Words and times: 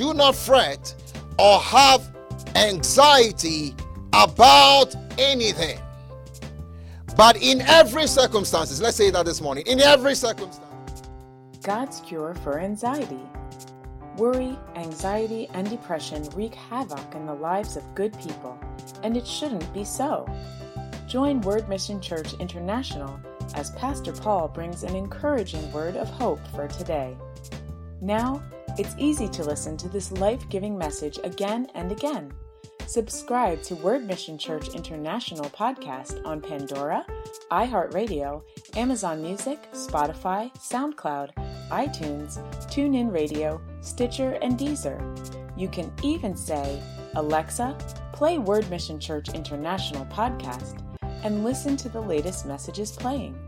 do 0.00 0.14
not 0.14 0.34
fret 0.34 0.94
or 1.38 1.60
have 1.60 2.10
anxiety 2.56 3.74
about 4.14 4.94
anything. 5.18 5.78
But 7.18 7.36
in 7.42 7.60
every 7.60 8.06
circumstances, 8.06 8.80
let's 8.80 8.96
say 8.96 9.10
that 9.10 9.26
this 9.26 9.42
morning, 9.42 9.66
in 9.66 9.78
every 9.78 10.14
circumstance, 10.14 11.02
God's 11.62 12.00
cure 12.00 12.34
for 12.36 12.58
anxiety. 12.58 13.20
Worry, 14.16 14.58
anxiety, 14.74 15.50
and 15.52 15.68
depression 15.68 16.26
wreak 16.30 16.54
havoc 16.54 17.14
in 17.14 17.26
the 17.26 17.34
lives 17.34 17.76
of 17.76 17.94
good 17.94 18.18
people, 18.20 18.58
and 19.02 19.18
it 19.18 19.26
shouldn't 19.26 19.70
be 19.74 19.84
so. 19.84 20.26
Join 21.08 21.42
Word 21.42 21.68
Mission 21.68 22.00
Church 22.00 22.32
International 22.40 23.20
as 23.54 23.72
Pastor 23.72 24.14
Paul 24.14 24.48
brings 24.48 24.82
an 24.82 24.96
encouraging 24.96 25.70
word 25.72 25.96
of 25.96 26.08
hope 26.08 26.40
for 26.54 26.68
today. 26.68 27.18
Now, 28.00 28.42
it's 28.78 28.94
easy 28.98 29.28
to 29.28 29.44
listen 29.44 29.76
to 29.78 29.88
this 29.88 30.12
life 30.12 30.48
giving 30.48 30.76
message 30.76 31.18
again 31.24 31.68
and 31.74 31.92
again. 31.92 32.32
Subscribe 32.86 33.62
to 33.62 33.76
Word 33.76 34.06
Mission 34.06 34.36
Church 34.36 34.74
International 34.74 35.48
podcast 35.50 36.24
on 36.26 36.40
Pandora, 36.40 37.06
iHeartRadio, 37.50 38.42
Amazon 38.76 39.22
Music, 39.22 39.70
Spotify, 39.72 40.52
SoundCloud, 40.56 41.30
iTunes, 41.70 42.38
TuneIn 42.66 43.12
Radio, 43.12 43.60
Stitcher, 43.80 44.32
and 44.42 44.58
Deezer. 44.58 44.98
You 45.56 45.68
can 45.68 45.92
even 46.02 46.36
say, 46.36 46.82
Alexa, 47.14 47.78
play 48.12 48.38
Word 48.38 48.68
Mission 48.70 48.98
Church 48.98 49.28
International 49.30 50.04
podcast 50.06 50.82
and 51.22 51.44
listen 51.44 51.76
to 51.76 51.88
the 51.88 52.00
latest 52.00 52.44
messages 52.46 52.90
playing. 52.92 53.38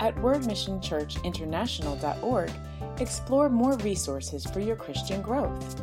At 0.00 0.16
wordmissionchurchinternational.org, 0.16 2.50
explore 2.98 3.48
more 3.48 3.76
resources 3.78 4.44
for 4.46 4.60
your 4.60 4.76
Christian 4.76 5.22
growth. 5.22 5.82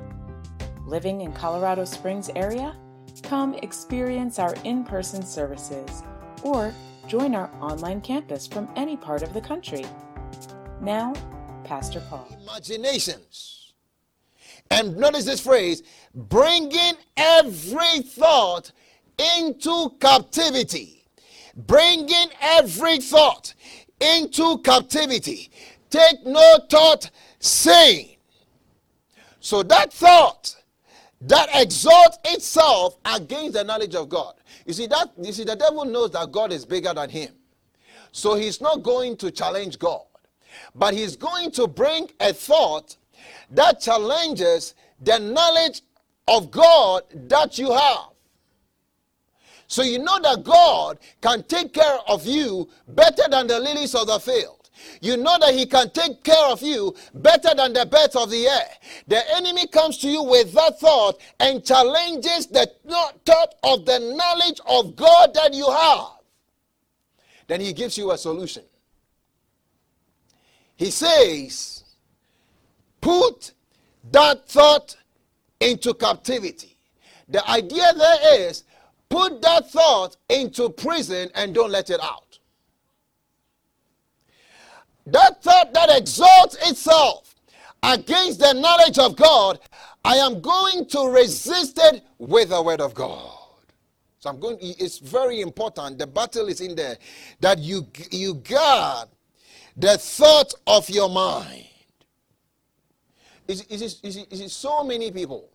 Living 0.86 1.22
in 1.22 1.34
Colorado 1.34 1.86
Springs 1.86 2.30
area? 2.36 2.76
Come 3.24 3.54
experience 3.56 4.40
our 4.40 4.56
in-person 4.64 5.24
services 5.26 6.04
or 6.44 6.74
join 7.08 7.36
our 7.36 7.52
online 7.60 8.02
campus 8.02 8.48
from 8.48 8.70
any 8.76 8.96
part 8.96 9.22
of 9.22 9.34
the 9.34 9.42
country. 9.42 9.86
Now, 10.82 11.14
Pastor 11.64 12.02
Paul. 12.10 12.28
Imaginations. 12.44 13.74
And 14.72 14.96
notice 14.98 15.26
this 15.26 15.42
phrase 15.42 15.84
bringing 16.14 16.94
every 17.18 18.02
thought 18.02 18.72
into 19.18 19.90
captivity. 20.00 21.06
Bringing 21.56 22.30
every 22.42 23.00
thought 23.00 23.54
into 24.00 24.60
captivity. 24.60 25.52
Take 25.90 26.26
no 26.26 26.60
thought 26.70 27.10
saying. 27.40 28.16
So 29.40 29.64
that 29.64 29.92
thought 29.94 30.56
that 31.22 31.50
exalts 31.54 32.18
itself 32.26 32.98
against 33.06 33.54
the 33.54 33.64
knowledge 33.64 33.96
of 33.96 34.10
God. 34.10 34.36
You 34.66 34.74
see 34.74 34.88
that 34.88 35.10
you 35.22 35.34
see 35.34 35.44
the 35.44 35.56
devil 35.56 35.86
knows 35.86 36.12
that 36.12 36.32
God 36.32 36.52
is 36.52 36.66
bigger 36.66 36.94
than 36.94 37.10
him. 37.10 37.34
So 38.12 38.36
he's 38.36 38.62
not 38.62 38.84
going 38.84 39.18
to 39.18 39.32
challenge 39.32 39.80
God, 39.80 40.06
but 40.76 40.94
he's 40.94 41.16
going 41.16 41.52
to 41.52 41.68
bring 41.68 42.10
a 42.20 42.34
thought 42.34 42.98
that 43.52 43.82
challenges 43.82 44.76
the 45.02 45.20
knowledge 45.20 45.82
of 46.28 46.52
God 46.52 47.04
that 47.28 47.58
you 47.58 47.72
have. 47.72 48.10
So 49.68 49.84
you 49.84 50.00
know 50.00 50.20
that 50.22 50.44
God 50.44 50.98
can 51.22 51.44
take 51.44 51.74
care 51.74 52.00
of 52.08 52.26
you 52.26 52.68
better 52.88 53.24
than 53.30 53.48
the 53.48 53.60
lilies 53.60 53.94
of 53.94 54.08
the 54.08 54.20
field 54.20 54.59
you 55.02 55.18
know 55.18 55.38
that 55.40 55.54
he 55.54 55.66
can 55.66 55.90
take 55.92 56.24
care 56.24 56.46
of 56.46 56.62
you 56.62 56.96
better 57.14 57.54
than 57.56 57.74
the 57.74 57.86
birds 57.86 58.16
of 58.16 58.30
the 58.30 58.48
air. 58.48 58.70
The 59.08 59.36
enemy 59.36 59.68
comes 59.68 59.98
to 60.00 60.10
you 60.10 60.24
with 60.24 60.54
that 60.54 60.80
thought 60.80 61.20
and 61.40 61.64
challenges 61.66 62.48
the 62.48 62.70
thought 63.26 63.56
of 63.64 63.86
the 63.86 64.00
knowledge 64.00 64.60
of 64.68 64.96
God 64.96 65.34
that 65.34 65.54
you 65.54 65.70
have. 65.70 66.20
Then 67.48 67.62
he 67.62 67.74
gives 67.74 67.98
you 67.98 68.12
a 68.12 68.18
solution. 68.18 68.64
He 70.76 70.92
says, 70.92 71.84
Put 73.02 73.54
that 74.12 74.48
thought 74.48 74.96
into 75.60 75.94
captivity. 75.94 76.78
The 77.28 77.48
idea 77.50 77.94
there 77.98 78.48
is 78.48 78.64
put 79.10 79.42
that 79.42 79.70
thought 79.72 80.16
into 80.30 80.70
prison 80.70 81.30
and 81.36 81.54
don't 81.54 81.72
let 81.72 81.90
it 81.90 82.00
out. 82.02 82.29
That 85.12 85.42
thought 85.42 85.74
that 85.74 85.90
exalts 85.98 86.56
itself 86.70 87.36
against 87.84 88.40
the 88.40 88.54
knowledge 88.54 89.00
of 89.00 89.16
God, 89.16 89.60
I 90.04 90.18
am 90.18 90.42
going 90.42 90.86
to 90.88 91.10
resist 91.10 91.80
it 91.82 92.04
with 92.18 92.50
the 92.50 92.62
word 92.62 92.82
of 92.82 92.94
God. 92.94 93.40
So 94.20 94.30
I'm 94.30 94.40
going, 94.40 94.58
it's 94.60 95.00
very 95.00 95.40
important. 95.40 95.98
The 95.98 96.08
battle 96.08 96.48
is 96.48 96.60
in 96.60 96.76
there 96.76 96.98
that 97.40 97.60
you, 97.60 97.88
you 98.12 98.36
guard 98.36 99.08
the 99.78 99.98
thought 99.98 100.54
of 100.68 100.90
your 100.90 101.10
mind. 101.10 101.66
Is, 103.48 103.62
is, 103.64 104.00
is, 104.04 104.18
is, 104.30 104.54
so 104.54 104.84
many 104.84 105.10
people, 105.10 105.50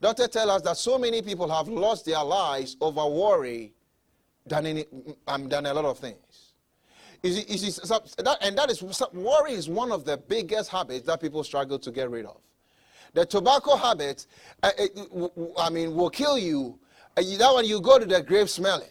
doctor 0.00 0.28
tell 0.28 0.50
us 0.50 0.62
that 0.62 0.76
so 0.76 0.96
many 0.96 1.22
people 1.22 1.48
have 1.48 1.66
lost 1.68 2.04
their 2.04 2.22
lives 2.22 2.76
over 2.80 3.04
worry 3.06 3.72
than, 4.46 4.66
any, 4.66 4.84
um, 5.26 5.48
than 5.48 5.66
a 5.66 5.74
lot 5.74 5.86
of 5.86 5.98
things. 5.98 6.18
You 7.22 7.32
see, 7.32 7.44
you 7.48 7.58
see 7.58 7.70
that, 8.18 8.38
and 8.40 8.58
that 8.58 8.70
is 8.70 8.82
worry 9.12 9.52
is 9.52 9.68
one 9.68 9.92
of 9.92 10.04
the 10.04 10.16
biggest 10.16 10.70
habits 10.70 11.06
that 11.06 11.20
people 11.20 11.44
struggle 11.44 11.78
to 11.78 11.90
get 11.90 12.10
rid 12.10 12.26
of. 12.26 12.40
The 13.14 13.26
tobacco 13.26 13.76
habit, 13.76 14.26
uh, 14.62 14.70
uh 14.78 15.28
I 15.58 15.70
mean, 15.70 15.94
will 15.94 16.10
kill 16.10 16.38
you. 16.38 16.78
Uh, 17.16 17.22
that 17.38 17.50
one 17.52 17.64
you 17.66 17.80
go 17.80 17.98
to 17.98 18.06
the 18.06 18.22
grave 18.22 18.48
smelling 18.50 18.88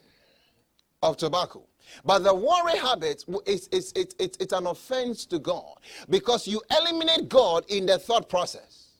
of 1.01 1.17
tobacco. 1.17 1.63
But 2.05 2.19
the 2.19 2.33
worry 2.33 2.77
habit 2.77 3.25
is, 3.45 3.67
is, 3.69 3.91
it's 3.95 4.53
an 4.53 4.67
offense 4.67 5.25
to 5.25 5.39
God 5.39 5.75
because 6.09 6.47
you 6.47 6.61
eliminate 6.79 7.27
God 7.27 7.65
in 7.67 7.85
the 7.85 7.99
thought 7.99 8.29
process. 8.29 8.91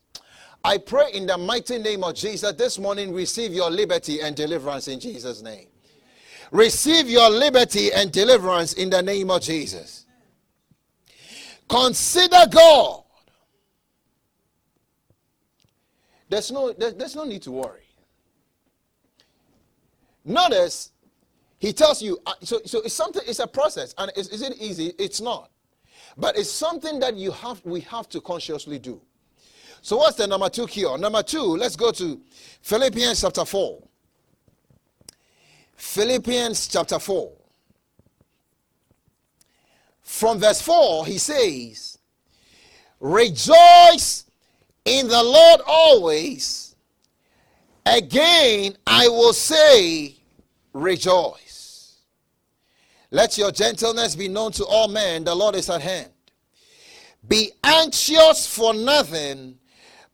I 0.63 0.77
pray 0.77 1.11
in 1.13 1.25
the 1.25 1.37
mighty 1.37 1.77
name 1.79 2.03
of 2.03 2.15
Jesus 2.15 2.51
this 2.53 2.77
morning, 2.77 3.13
receive 3.13 3.53
your 3.53 3.71
liberty 3.71 4.21
and 4.21 4.35
deliverance 4.35 4.87
in 4.87 4.99
Jesus' 4.99 5.41
name. 5.41 5.67
Receive 6.51 7.09
your 7.09 7.29
liberty 7.29 7.93
and 7.93 8.11
deliverance 8.11 8.73
in 8.73 8.89
the 8.89 9.01
name 9.01 9.31
of 9.31 9.41
Jesus. 9.41 10.05
Consider 11.67 12.45
God. 12.49 13.03
There's 16.27 16.51
no, 16.51 16.73
there's 16.73 17.15
no 17.15 17.23
need 17.23 17.41
to 17.43 17.51
worry. 17.51 17.83
Notice, 20.23 20.91
he 21.57 21.73
tells 21.73 22.01
you, 22.01 22.19
uh, 22.25 22.33
so, 22.41 22.59
so 22.65 22.81
it's 22.81 22.93
something, 22.93 23.21
it's 23.25 23.39
a 23.39 23.47
process. 23.47 23.93
And 23.97 24.11
is, 24.15 24.29
is 24.29 24.41
it 24.41 24.55
easy? 24.59 24.93
It's 24.99 25.21
not. 25.21 25.49
But 26.17 26.37
it's 26.37 26.49
something 26.49 26.99
that 26.99 27.15
you 27.15 27.31
have, 27.31 27.63
we 27.65 27.79
have 27.81 28.09
to 28.09 28.21
consciously 28.21 28.79
do. 28.79 29.01
So 29.81 29.97
what's 29.97 30.17
the 30.17 30.27
number 30.27 30.49
two 30.49 30.67
cure? 30.67 30.97
Number 30.97 31.23
two, 31.23 31.41
let's 31.41 31.75
go 31.75 31.91
to 31.91 32.21
Philippians 32.61 33.21
chapter 33.21 33.45
4. 33.45 33.81
Philippians 35.81 36.67
chapter 36.67 36.99
4. 36.99 37.33
From 40.03 40.39
verse 40.39 40.61
4, 40.61 41.05
he 41.07 41.17
says, 41.17 41.97
Rejoice 42.99 44.25
in 44.85 45.07
the 45.07 45.21
Lord 45.21 45.61
always. 45.65 46.75
Again, 47.85 48.77
I 48.85 49.09
will 49.09 49.33
say, 49.33 50.15
Rejoice. 50.71 51.97
Let 53.09 53.37
your 53.37 53.51
gentleness 53.51 54.15
be 54.15 54.29
known 54.29 54.51
to 54.53 54.65
all 54.65 54.87
men, 54.87 55.23
the 55.23 55.35
Lord 55.35 55.55
is 55.55 55.69
at 55.69 55.81
hand. 55.81 56.11
Be 57.27 57.51
anxious 57.63 58.47
for 58.47 58.73
nothing, 58.75 59.57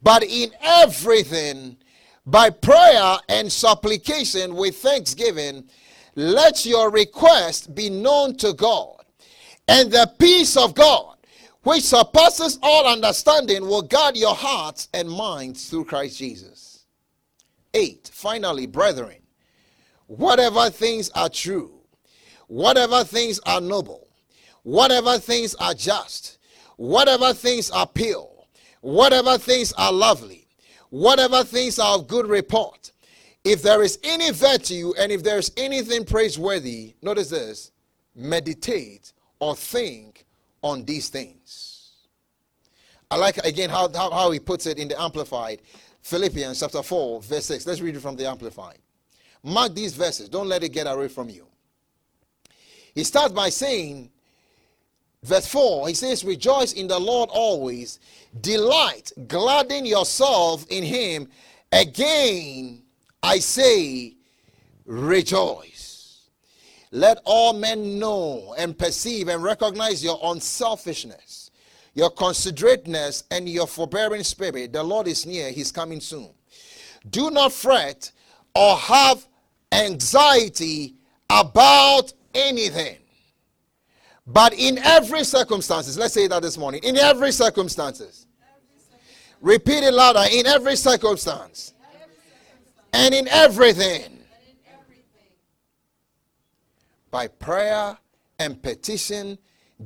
but 0.02 0.24
in 0.24 0.50
everything 0.62 1.78
by 2.28 2.50
prayer 2.50 3.18
and 3.30 3.50
supplication 3.50 4.54
with 4.54 4.76
thanksgiving, 4.76 5.64
let 6.16 6.66
your 6.66 6.92
request 6.92 7.74
be 7.74 7.90
known 7.90 8.36
to 8.36 8.52
God. 8.54 9.02
And 9.70 9.90
the 9.90 10.12
peace 10.20 10.58
of 10.58 10.76
God, 10.76 11.16
which 11.64 11.84
surpasses 11.84 12.60
all 12.62 12.86
understanding, 12.86 13.66
will 13.66 13.82
guard 13.82 14.18
your 14.18 14.36
hearts 14.36 14.90
and 14.94 15.10
minds 15.10 15.70
through 15.70 15.86
Christ 15.86 16.18
Jesus. 16.18 16.86
8. 17.74 18.12
Finally, 18.14 18.68
brethren, 18.68 19.18
whatever 20.08 20.70
things 20.70 21.10
are 21.16 21.30
true, 21.30 21.80
whatever 22.48 23.06
things 23.06 23.40
are 23.46 23.62
noble, 23.62 24.10
whatever 24.64 25.18
things 25.18 25.56
are 25.56 25.74
just, 25.74 26.40
whatever 26.76 27.34
things 27.34 27.72
are 27.72 27.88
pure, 27.88 28.30
whatever 28.82 29.38
things 29.38 29.72
are 29.74 29.94
lovely 29.94 30.47
whatever 30.90 31.44
things 31.44 31.80
are 31.80 31.96
of 31.96 32.08
good 32.08 32.28
report, 32.28 32.92
if 33.44 33.62
there 33.62 33.84
is 33.84 34.00
any 34.04 34.32
virtue 34.32 34.94
and 35.00 35.12
if 35.12 35.24
there 35.24 35.38
is 35.38 35.52
anything 35.58 36.06
praiseworthy, 36.06 36.96
notice 37.02 37.30
this 37.30 37.72
meditate 38.16 39.14
or 39.40 39.56
think 39.56 40.26
on 40.62 40.84
these 40.86 41.10
things. 41.10 41.92
I 43.10 43.16
like 43.16 43.38
again 43.38 43.70
how, 43.70 43.90
how, 43.94 44.12
how 44.12 44.32
he 44.32 44.40
puts 44.40 44.66
it 44.66 44.80
in 44.80 44.88
the 44.88 45.02
Amplified. 45.02 45.62
Philippians 46.02 46.60
chapter 46.60 46.84
4, 46.84 47.22
verse 47.22 47.46
6. 47.46 47.68
Let's 47.68 47.82
read 47.82 47.96
it 47.96 48.02
from 48.02 48.16
the 48.16 48.28
Amplified. 48.28 48.80
Mark 49.44 49.76
these 49.76 49.94
verses. 49.94 50.30
Don't 50.30 50.48
let 50.48 50.64
it 50.64 50.70
get 50.70 50.88
away 50.88 51.08
from 51.08 51.30
you. 51.30 51.48
He 52.94 53.04
starts 53.04 53.34
by 53.34 53.50
saying, 53.50 54.10
verse 55.28 55.48
4, 55.48 55.88
he 55.88 55.94
says, 55.94 56.24
Rejoice 56.24 56.74
in 56.74 56.88
the 56.88 57.00
Lord 57.00 57.30
always. 57.32 58.00
Delight, 58.42 59.12
gladden 59.28 59.86
yourself 59.86 60.66
in 60.70 60.84
him. 60.84 61.28
Again, 61.72 62.82
I 63.22 63.40
say, 63.40 64.16
rejoice. 64.86 66.30
Let 66.92 67.20
all 67.26 67.54
men 67.54 68.00
know 68.00 68.56
and 68.58 68.78
perceive 68.78 69.28
and 69.28 69.44
recognize 69.44 70.04
your 70.04 70.20
unselfishness, 70.24 71.52
your 71.94 72.10
considerateness, 72.10 73.26
and 73.30 73.50
your 73.50 73.68
forbearing 73.68 74.24
spirit. 74.24 74.72
The 74.72 74.84
Lord 74.84 75.08
is 75.08 75.26
near, 75.26 75.52
He's 75.52 75.72
coming 75.72 76.00
soon. 76.00 76.30
Do 77.10 77.30
not 77.30 77.52
fret 77.52 78.12
or 78.56 78.78
have 78.78 79.28
anxiety 79.72 80.96
about 81.30 82.14
anything. 82.34 82.98
But 84.28 84.54
in 84.54 84.78
every 84.80 85.24
circumstances, 85.24 85.98
let's 85.98 86.14
say 86.14 86.28
that 86.28 86.42
this 86.42 86.58
morning, 86.58 86.84
in 86.84 86.98
every 86.98 87.32
circumstances, 87.32 88.28
repeat 89.40 89.84
it 89.84 89.94
louder, 89.94 90.26
in 90.30 90.46
every 90.46 90.76
circumstance, 90.76 91.74
and 92.92 93.16
in 93.16 93.28
everything, 93.30 94.20
by 97.10 97.28
prayer 97.28 97.98
and 98.38 98.62
petition, 98.62 99.38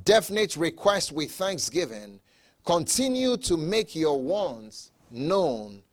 definite 0.04 0.58
request 0.58 1.12
with 1.12 1.32
thanksgiving, 1.32 2.20
continue 2.66 3.38
to 3.38 3.58
make 3.58 3.96
your 3.96 4.20
wants 4.20 4.92
known 5.12 5.84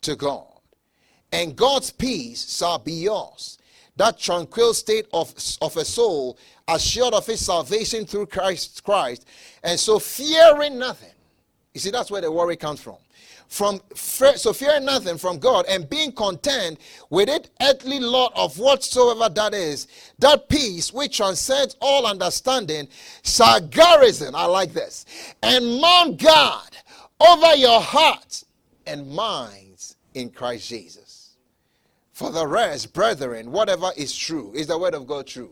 to 0.00 0.16
God. 0.16 0.46
And 1.30 1.54
God's 1.54 1.92
peace 1.92 2.58
shall 2.58 2.78
be 2.78 2.92
yours. 2.92 3.58
That 3.96 4.18
tranquil 4.18 4.74
state 4.74 5.06
of, 5.12 5.34
of 5.60 5.76
a 5.76 5.84
soul 5.84 6.38
assured 6.68 7.14
of 7.14 7.26
his 7.26 7.44
salvation 7.44 8.06
through 8.06 8.26
Christ 8.26 8.82
Christ. 8.84 9.26
And 9.62 9.78
so 9.78 9.98
fearing 9.98 10.78
nothing. 10.78 11.10
You 11.74 11.80
see, 11.80 11.90
that's 11.90 12.10
where 12.10 12.20
the 12.20 12.30
worry 12.30 12.56
comes 12.56 12.80
from 12.80 12.96
from 13.52 13.82
so 13.94 14.54
fearing 14.54 14.86
nothing 14.86 15.18
from 15.18 15.38
God 15.38 15.66
and 15.68 15.88
being 15.90 16.10
content 16.12 16.80
with 17.10 17.28
it 17.28 17.50
earthly 17.60 18.00
lot 18.00 18.32
of 18.34 18.58
whatsoever 18.58 19.28
that 19.28 19.52
is, 19.52 19.88
that 20.20 20.48
peace 20.48 20.90
which 20.90 21.18
transcends 21.18 21.76
all 21.78 22.06
understanding 22.06 22.88
shall 23.22 23.60
garrison, 23.60 24.34
I 24.34 24.46
like 24.46 24.72
this, 24.72 25.04
and 25.42 25.82
mount 25.82 26.18
guard 26.18 26.70
over 27.20 27.54
your 27.54 27.78
hearts 27.78 28.46
and 28.86 29.06
minds 29.10 29.96
in 30.14 30.30
Christ 30.30 30.70
Jesus. 30.70 31.11
For 32.22 32.30
the 32.30 32.46
rest, 32.46 32.92
brethren, 32.92 33.50
whatever 33.50 33.90
is 33.96 34.16
true, 34.16 34.52
is 34.54 34.68
the 34.68 34.78
word 34.78 34.94
of 34.94 35.08
God 35.08 35.26
true? 35.26 35.50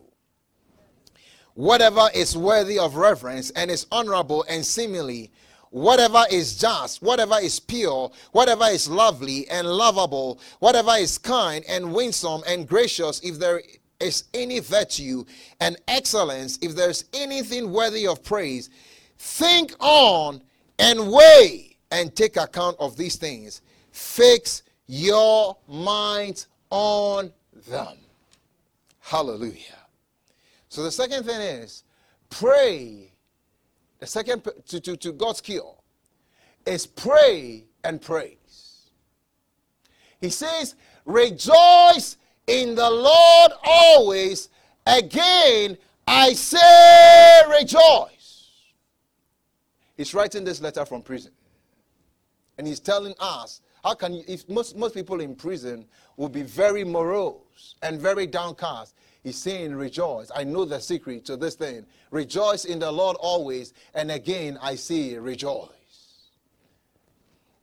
Whatever 1.53 2.07
is 2.15 2.37
worthy 2.37 2.79
of 2.79 2.95
reverence 2.95 3.49
and 3.49 3.69
is 3.69 3.87
honorable 3.91 4.45
and 4.47 4.65
seemingly 4.65 5.33
whatever 5.71 6.23
is 6.31 6.57
just, 6.57 7.01
whatever 7.01 7.35
is 7.41 7.59
pure, 7.59 8.09
whatever 8.31 8.63
is 8.67 8.89
lovely 8.89 9.49
and 9.49 9.67
lovable, 9.67 10.39
whatever 10.59 10.91
is 10.91 11.17
kind 11.17 11.65
and 11.67 11.93
winsome 11.93 12.41
and 12.47 12.69
gracious, 12.69 13.19
if 13.19 13.37
there 13.37 13.61
is 13.99 14.23
any 14.33 14.59
virtue 14.59 15.25
and 15.59 15.75
excellence, 15.89 16.57
if 16.61 16.73
there's 16.73 17.03
anything 17.13 17.73
worthy 17.73 18.07
of 18.07 18.23
praise, 18.23 18.69
think 19.17 19.75
on 19.81 20.41
and 20.79 21.11
weigh 21.11 21.75
and 21.91 22.15
take 22.15 22.37
account 22.37 22.77
of 22.79 22.95
these 22.95 23.17
things. 23.17 23.61
Fix 23.91 24.63
your 24.87 25.57
minds 25.67 26.47
on 26.71 27.31
them. 27.67 27.97
Hallelujah. 28.99 29.77
So 30.69 30.81
the 30.83 30.91
second 30.91 31.25
thing 31.25 31.39
is 31.41 31.83
pray 32.29 33.11
the 34.01 34.07
second 34.07 34.43
to, 34.65 34.79
to, 34.81 34.97
to 34.97 35.11
God's 35.13 35.41
cure 35.41 35.75
is 36.65 36.87
pray 36.87 37.65
and 37.83 38.01
praise. 38.01 38.89
He 40.19 40.29
says, 40.29 40.75
Rejoice 41.05 42.17
in 42.47 42.73
the 42.73 42.89
Lord 42.89 43.51
always. 43.63 44.49
Again, 44.87 45.77
I 46.07 46.33
say 46.33 47.41
rejoice. 47.47 48.49
He's 49.95 50.15
writing 50.15 50.43
this 50.43 50.61
letter 50.61 50.83
from 50.83 51.03
prison. 51.03 51.31
And 52.57 52.65
he's 52.65 52.79
telling 52.79 53.13
us, 53.19 53.61
how 53.83 53.93
can 53.93 54.15
you, 54.15 54.23
if 54.27 54.49
most, 54.49 54.75
most 54.75 54.95
people 54.95 55.21
in 55.21 55.35
prison 55.35 55.85
will 56.17 56.29
be 56.29 56.43
very 56.43 56.83
morose 56.83 57.75
and 57.81 57.99
very 57.99 58.27
downcast, 58.27 58.95
He's 59.23 59.37
saying, 59.37 59.75
Rejoice. 59.75 60.31
I 60.35 60.43
know 60.43 60.65
the 60.65 60.79
secret 60.79 61.25
to 61.25 61.37
this 61.37 61.55
thing. 61.55 61.85
Rejoice 62.09 62.65
in 62.65 62.79
the 62.79 62.91
Lord 62.91 63.17
always. 63.19 63.73
And 63.93 64.11
again, 64.11 64.57
I 64.61 64.75
say, 64.75 65.17
Rejoice. 65.17 65.69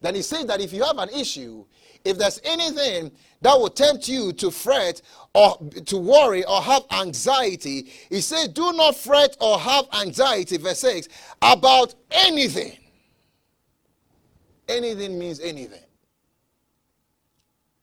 Then 0.00 0.14
he 0.14 0.22
says 0.22 0.46
that 0.46 0.60
if 0.60 0.72
you 0.72 0.84
have 0.84 0.98
an 0.98 1.08
issue, 1.08 1.64
if 2.04 2.16
there's 2.16 2.40
anything 2.44 3.10
that 3.42 3.58
will 3.58 3.70
tempt 3.70 4.08
you 4.08 4.32
to 4.34 4.52
fret 4.52 5.02
or 5.34 5.58
to 5.86 5.98
worry 5.98 6.44
or 6.44 6.62
have 6.62 6.84
anxiety, 6.92 7.90
he 8.08 8.20
says, 8.20 8.48
Do 8.48 8.72
not 8.74 8.94
fret 8.94 9.36
or 9.40 9.58
have 9.58 9.86
anxiety, 10.00 10.58
verse 10.58 10.78
6, 10.78 11.08
about 11.42 11.96
anything. 12.12 12.78
Anything 14.68 15.18
means 15.18 15.40
anything. 15.40 15.82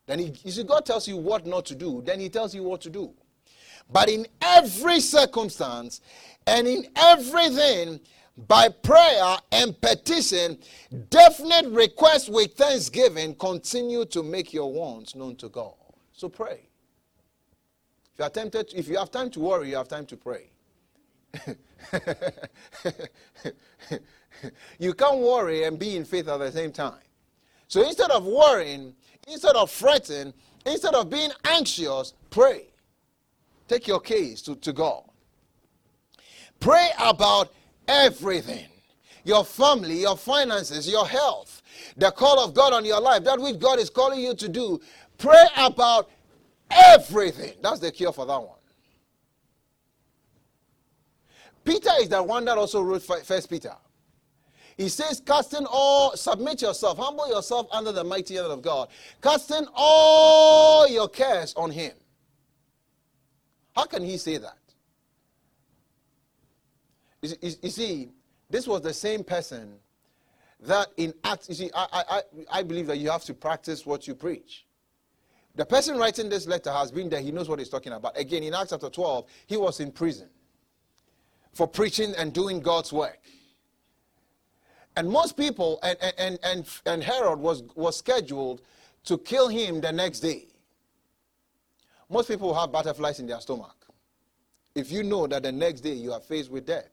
Then 0.05 0.19
he, 0.19 0.33
you 0.43 0.51
see, 0.51 0.63
God 0.63 0.85
tells 0.85 1.07
you 1.07 1.17
what 1.17 1.45
not 1.45 1.65
to 1.67 1.75
do, 1.75 2.01
then 2.05 2.19
he 2.19 2.29
tells 2.29 2.53
you 2.53 2.63
what 2.63 2.81
to 2.81 2.89
do. 2.89 3.11
But 3.91 4.09
in 4.09 4.25
every 4.41 4.99
circumstance 4.99 6.01
and 6.47 6.67
in 6.67 6.87
everything, 6.95 7.99
by 8.37 8.69
prayer 8.69 9.37
and 9.51 9.79
petition, 9.79 10.57
definite 11.09 11.67
request 11.69 12.29
with 12.29 12.53
thanksgiving, 12.53 13.35
continue 13.35 14.05
to 14.05 14.23
make 14.23 14.53
your 14.53 14.71
wants 14.71 15.15
known 15.15 15.35
to 15.37 15.49
God. 15.49 15.73
So 16.11 16.27
pray. 16.29 16.67
If 18.13 18.19
you 18.19 18.25
are 18.25 18.29
tempted, 18.29 18.73
if 18.75 18.87
you 18.87 18.97
have 18.97 19.11
time 19.11 19.29
to 19.31 19.39
worry, 19.39 19.69
you 19.69 19.75
have 19.77 19.87
time 19.87 20.05
to 20.07 20.17
pray. 20.17 20.49
you 24.79 24.93
can't 24.93 25.19
worry 25.19 25.63
and 25.63 25.77
be 25.77 25.95
in 25.95 26.05
faith 26.05 26.27
at 26.27 26.37
the 26.39 26.51
same 26.51 26.71
time. 26.71 26.99
So 27.67 27.83
instead 27.83 28.11
of 28.11 28.25
worrying, 28.25 28.95
instead 29.27 29.55
of 29.55 29.71
fretting, 29.71 30.33
instead 30.65 30.95
of 30.95 31.09
being 31.09 31.31
anxious, 31.45 32.13
pray. 32.29 32.67
Take 33.67 33.87
your 33.87 33.99
case 33.99 34.41
to, 34.43 34.55
to 34.55 34.73
God. 34.73 35.03
Pray 36.59 36.89
about 36.99 37.53
everything 37.87 38.67
your 39.25 39.43
family, 39.43 40.01
your 40.01 40.15
finances, 40.15 40.87
your 40.87 41.07
health, 41.07 41.63
the 41.97 42.11
call 42.11 42.39
of 42.39 42.53
God 42.53 42.73
on 42.73 42.85
your 42.85 43.01
life, 43.01 43.23
that 43.23 43.39
which 43.39 43.59
God 43.59 43.79
is 43.79 43.89
calling 43.89 44.19
you 44.19 44.35
to 44.35 44.47
do. 44.47 44.79
Pray 45.17 45.43
about 45.57 46.09
everything. 46.69 47.53
That's 47.61 47.79
the 47.79 47.91
cure 47.91 48.13
for 48.13 48.25
that 48.27 48.39
one. 48.39 48.59
Peter 51.63 51.89
is 51.99 52.09
the 52.09 52.21
one 52.21 52.45
that 52.45 52.57
also 52.57 52.81
wrote 52.83 53.01
First 53.01 53.49
Peter. 53.49 53.73
He 54.77 54.89
says, 54.89 55.21
casting 55.25 55.65
all, 55.69 56.17
submit 56.17 56.61
yourself, 56.61 56.97
humble 56.97 57.29
yourself 57.29 57.67
under 57.71 57.91
the 57.91 58.03
mighty 58.03 58.35
hand 58.35 58.47
of 58.47 58.61
God, 58.61 58.89
casting 59.21 59.65
all 59.73 60.87
your 60.87 61.07
cares 61.07 61.53
on 61.55 61.71
Him. 61.71 61.93
How 63.75 63.85
can 63.85 64.03
he 64.03 64.17
say 64.17 64.37
that? 64.37 64.57
You, 67.21 67.35
you, 67.61 67.69
see, 67.69 68.09
this 68.49 68.67
was 68.67 68.81
the 68.81 68.93
same 68.93 69.23
person 69.23 69.73
that 70.61 70.87
in 70.97 71.13
Acts, 71.23 71.49
you 71.49 71.55
see, 71.55 71.71
I, 71.75 72.03
I, 72.09 72.21
I 72.59 72.63
believe 72.63 72.87
that 72.87 72.97
you 72.97 73.09
have 73.09 73.23
to 73.25 73.33
practice 73.33 73.85
what 73.85 74.07
you 74.07 74.15
preach. 74.15 74.65
The 75.55 75.65
person 75.65 75.97
writing 75.97 76.29
this 76.29 76.47
letter 76.47 76.71
has 76.71 76.91
been 76.91 77.09
there, 77.09 77.19
he 77.19 77.31
knows 77.31 77.49
what 77.49 77.59
he's 77.59 77.69
talking 77.69 77.93
about. 77.93 78.17
Again, 78.17 78.43
in 78.43 78.53
Acts 78.53 78.69
chapter 78.69 78.89
12, 78.89 79.25
he 79.47 79.57
was 79.57 79.79
in 79.79 79.91
prison 79.91 80.29
for 81.53 81.67
preaching 81.67 82.13
and 82.17 82.33
doing 82.33 82.59
God's 82.59 82.93
work. 82.93 83.19
And 84.97 85.09
most 85.09 85.35
people, 85.35 85.79
and, 85.83 85.97
and, 86.17 86.39
and, 86.43 86.65
and 86.85 87.03
Herod 87.03 87.39
was, 87.39 87.63
was 87.75 87.97
scheduled 87.97 88.61
to 89.05 89.17
kill 89.17 89.47
him 89.47 89.81
the 89.81 89.91
next 89.91 90.21
day. 90.21 90.47
Most 92.09 92.29
people 92.29 92.53
have 92.53 92.71
butterflies 92.71 93.19
in 93.19 93.27
their 93.27 93.41
stomach. 93.41 93.75
If 94.73 94.91
you 94.91 95.03
know 95.03 95.27
that 95.27 95.43
the 95.43 95.51
next 95.51 95.81
day 95.81 95.93
you 95.93 96.13
are 96.13 96.19
faced 96.19 96.51
with 96.51 96.65
death. 96.65 96.89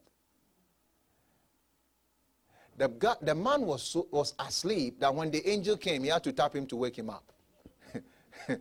The, 2.77 2.87
God, 2.87 3.17
the 3.21 3.35
man 3.35 3.61
was, 3.61 3.83
so, 3.83 4.07
was 4.11 4.33
asleep 4.39 4.99
that 4.99 5.13
when 5.13 5.29
the 5.29 5.47
angel 5.47 5.77
came, 5.77 6.03
he 6.03 6.09
had 6.09 6.23
to 6.23 6.33
tap 6.33 6.55
him 6.55 6.65
to 6.67 6.75
wake 6.75 6.97
him 6.97 7.09
up. 7.09 7.31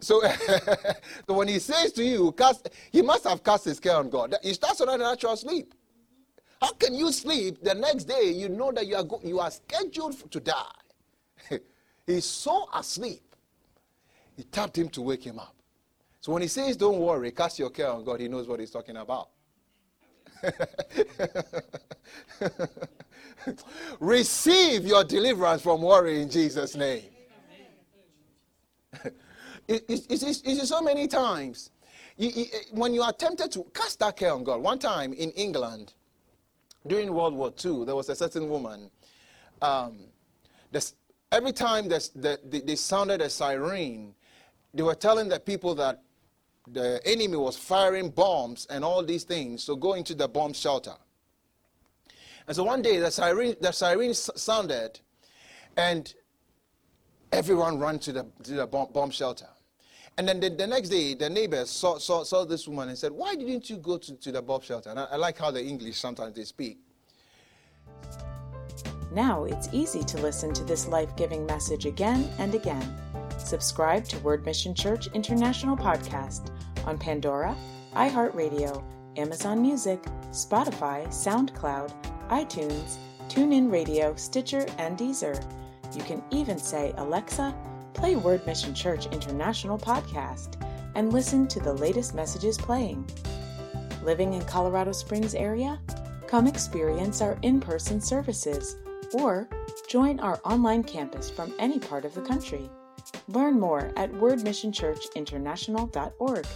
so, 0.00 0.22
so 1.26 1.34
when 1.34 1.48
he 1.48 1.58
says 1.58 1.92
to 1.92 2.04
you, 2.04 2.32
cast, 2.32 2.68
he 2.90 3.02
must 3.02 3.24
have 3.24 3.42
cast 3.42 3.64
his 3.64 3.80
care 3.80 3.96
on 3.96 4.10
God. 4.10 4.34
He 4.42 4.54
starts 4.54 4.80
on 4.80 4.88
a 4.88 4.96
natural 4.96 5.36
sleep. 5.36 5.74
How 6.60 6.72
can 6.72 6.94
you 6.94 7.12
sleep 7.12 7.62
the 7.62 7.74
next 7.74 8.04
day? 8.04 8.32
You 8.32 8.48
know 8.48 8.72
that 8.72 8.86
you 8.86 8.96
are, 8.96 9.04
go- 9.04 9.20
you 9.22 9.38
are 9.38 9.50
scheduled 9.50 10.30
to 10.30 10.40
die. 10.40 10.64
He's 12.06 12.24
so 12.24 12.68
asleep. 12.74 13.22
He 14.36 14.44
tapped 14.44 14.76
him 14.78 14.88
to 14.90 15.02
wake 15.02 15.24
him 15.24 15.38
up. 15.38 15.54
So 16.20 16.32
when 16.32 16.42
he 16.42 16.48
says, 16.48 16.76
Don't 16.76 16.98
worry, 16.98 17.30
cast 17.30 17.58
your 17.58 17.70
care 17.70 17.90
on 17.90 18.04
God, 18.04 18.20
he 18.20 18.28
knows 18.28 18.48
what 18.48 18.60
he's 18.60 18.70
talking 18.70 18.96
about. 18.96 19.30
Receive 24.00 24.84
your 24.84 25.04
deliverance 25.04 25.62
from 25.62 25.82
worry 25.82 26.22
in 26.22 26.30
Jesus' 26.30 26.76
name. 26.76 27.04
It, 29.68 29.84
it, 29.88 30.06
it, 30.10 30.22
it 30.22 30.46
is 30.46 30.68
so 30.68 30.80
many 30.80 31.06
times. 31.06 31.70
You, 32.16 32.30
you, 32.30 32.46
when 32.72 32.94
you 32.94 33.02
are 33.02 33.12
tempted 33.12 33.52
to 33.52 33.64
cast 33.74 34.00
that 34.00 34.16
care 34.16 34.32
on 34.32 34.42
God, 34.42 34.60
one 34.60 34.78
time 34.78 35.12
in 35.12 35.30
England, 35.32 35.92
during 36.86 37.12
World 37.12 37.34
War 37.34 37.52
II, 37.64 37.84
there 37.84 37.94
was 37.94 38.08
a 38.08 38.16
certain 38.16 38.48
woman. 38.48 38.90
Um, 39.60 39.98
this, 40.72 40.94
every 41.30 41.52
time 41.52 41.88
this, 41.88 42.08
the, 42.08 42.40
the, 42.48 42.60
they 42.60 42.76
sounded 42.76 43.20
a 43.20 43.28
siren, 43.28 44.14
they 44.72 44.82
were 44.82 44.94
telling 44.94 45.28
the 45.28 45.38
people 45.38 45.74
that 45.76 46.02
the 46.72 47.00
enemy 47.04 47.36
was 47.36 47.56
firing 47.56 48.10
bombs 48.10 48.66
and 48.70 48.84
all 48.84 49.04
these 49.04 49.24
things, 49.24 49.62
so 49.64 49.76
go 49.76 49.94
into 49.94 50.14
the 50.14 50.28
bomb 50.28 50.52
shelter. 50.52 50.94
And 52.46 52.56
so 52.56 52.64
one 52.64 52.82
day 52.82 52.98
the 52.98 53.10
siren, 53.10 53.54
the 53.60 53.72
siren 53.72 54.14
sounded, 54.14 55.00
and 55.76 56.12
everyone 57.30 57.78
ran 57.78 57.98
to 58.00 58.12
the, 58.12 58.26
to 58.44 58.52
the 58.52 58.66
bomb, 58.66 58.88
bomb 58.92 59.10
shelter. 59.10 59.48
And 60.18 60.26
then 60.26 60.40
the, 60.40 60.50
the, 60.50 60.66
next 60.66 60.88
day, 60.88 61.14
the 61.14 61.30
neighbors 61.30 61.70
saw, 61.70 61.96
saw, 61.98 62.24
saw 62.24 62.44
this 62.44 62.66
woman 62.66 62.88
and 62.88 62.98
said, 62.98 63.12
Why 63.12 63.36
didn't 63.36 63.70
you 63.70 63.76
go 63.76 63.98
to, 63.98 64.16
to 64.16 64.32
the 64.32 64.42
bomb 64.42 64.60
shelter? 64.62 64.90
And 64.90 64.98
I, 64.98 65.04
I 65.04 65.16
like 65.16 65.38
how 65.38 65.52
the 65.52 65.64
English 65.64 65.96
sometimes 65.96 66.34
they 66.34 66.42
speak. 66.42 66.78
Now 69.12 69.44
it's 69.44 69.68
easy 69.72 70.02
to 70.02 70.18
listen 70.18 70.52
to 70.54 70.64
this 70.64 70.88
life 70.88 71.14
giving 71.16 71.46
message 71.46 71.86
again 71.86 72.28
and 72.38 72.52
again. 72.56 72.84
Subscribe 73.38 74.04
to 74.06 74.18
Word 74.18 74.44
Mission 74.44 74.74
Church 74.74 75.06
International 75.14 75.76
Podcast 75.76 76.50
on 76.84 76.98
Pandora, 76.98 77.56
iHeartRadio, 77.94 78.82
Amazon 79.16 79.62
Music, 79.62 80.02
Spotify, 80.30 81.06
SoundCloud, 81.06 81.92
iTunes, 82.28 82.96
TuneIn 83.28 83.70
Radio, 83.70 84.16
Stitcher, 84.16 84.66
and 84.78 84.98
Deezer. 84.98 85.40
You 85.94 86.02
can 86.02 86.22
even 86.30 86.58
say, 86.58 86.92
Alexa, 86.96 87.54
play 87.98 88.14
Word 88.14 88.46
Mission 88.46 88.72
Church 88.74 89.06
International 89.06 89.76
podcast 89.76 90.54
and 90.94 91.12
listen 91.12 91.48
to 91.48 91.58
the 91.58 91.72
latest 91.72 92.14
messages 92.14 92.56
playing. 92.56 93.04
Living 94.04 94.34
in 94.34 94.44
Colorado 94.44 94.92
Springs 94.92 95.34
area? 95.34 95.80
Come 96.28 96.46
experience 96.46 97.20
our 97.20 97.36
in-person 97.42 98.00
services 98.00 98.76
or 99.14 99.48
join 99.88 100.20
our 100.20 100.38
online 100.44 100.84
campus 100.84 101.28
from 101.28 101.52
any 101.58 101.80
part 101.80 102.04
of 102.04 102.14
the 102.14 102.20
country. 102.20 102.70
Learn 103.26 103.58
more 103.58 103.90
at 103.96 104.12
wordmissionchurchinternational.org. 104.12 106.46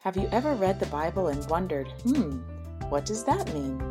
Have 0.00 0.18
you 0.18 0.28
ever 0.32 0.52
read 0.52 0.78
the 0.78 0.84
Bible 0.86 1.28
and 1.28 1.48
wondered, 1.48 1.88
hmm, 2.02 2.40
what 2.90 3.06
does 3.06 3.24
that 3.24 3.54
mean? 3.54 3.82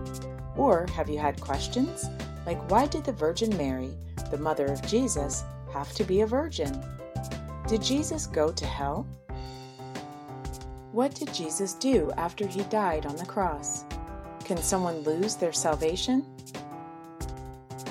Or 0.56 0.86
have 0.94 1.10
you 1.10 1.18
had 1.18 1.42
questions? 1.42 2.06
Like, 2.48 2.72
why 2.72 2.88
did 2.88 3.04
the 3.04 3.12
Virgin 3.12 3.56
Mary, 3.58 3.94
the 4.32 4.38
mother 4.38 4.68
of 4.68 4.82
Jesus, 4.88 5.44
have 5.74 5.92
to 5.96 6.06
be 6.06 6.22
a 6.22 6.26
virgin? 6.26 6.82
Did 7.68 7.84
Jesus 7.84 8.26
go 8.26 8.54
to 8.54 8.66
hell? 8.66 9.06
What 10.94 11.14
did 11.14 11.34
Jesus 11.34 11.74
do 11.74 12.10
after 12.16 12.48
he 12.48 12.64
died 12.64 13.06
on 13.06 13.18
the 13.18 13.26
cross? 13.26 13.84
Can 14.46 14.56
someone 14.56 15.00
lose 15.00 15.36
their 15.36 15.52
salvation? 15.52 16.26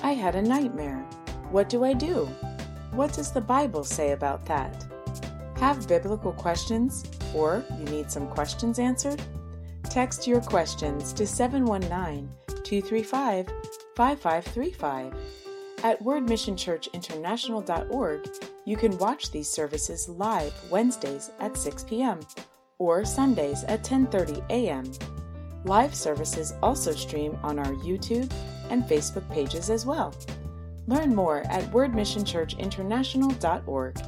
I 0.02 0.12
had 0.12 0.34
a 0.34 0.42
nightmare. 0.42 1.04
What 1.50 1.68
do 1.68 1.84
I 1.84 1.92
do? 1.92 2.24
What 2.92 3.12
does 3.12 3.32
the 3.32 3.42
Bible 3.42 3.84
say 3.84 4.12
about 4.12 4.46
that? 4.46 4.86
Have 5.56 5.86
biblical 5.86 6.32
questions, 6.32 7.04
or 7.34 7.62
you 7.78 7.84
need 7.84 8.10
some 8.10 8.26
questions 8.28 8.78
answered? 8.78 9.20
Text 9.84 10.26
your 10.26 10.40
questions 10.40 11.12
to 11.12 11.26
719 11.26 12.30
235 12.64 13.46
5535. 13.96 15.14
At 15.82 16.02
wordmissionchurchinternational.org, 16.02 18.28
you 18.64 18.76
can 18.76 18.96
watch 18.98 19.30
these 19.30 19.48
services 19.48 20.08
live 20.08 20.52
Wednesdays 20.70 21.30
at 21.40 21.56
6 21.56 21.84
p.m. 21.84 22.20
or 22.78 23.04
Sundays 23.04 23.64
at 23.64 23.82
10:30 23.82 24.48
a.m. 24.50 24.84
Live 25.64 25.94
services 25.94 26.52
also 26.62 26.92
stream 26.92 27.38
on 27.42 27.58
our 27.58 27.74
YouTube 27.76 28.30
and 28.70 28.84
Facebook 28.84 29.28
pages 29.30 29.70
as 29.70 29.84
well. 29.84 30.14
Learn 30.86 31.14
more 31.14 31.40
at 31.48 31.64
wordmissionchurchinternational.org. 31.72 34.00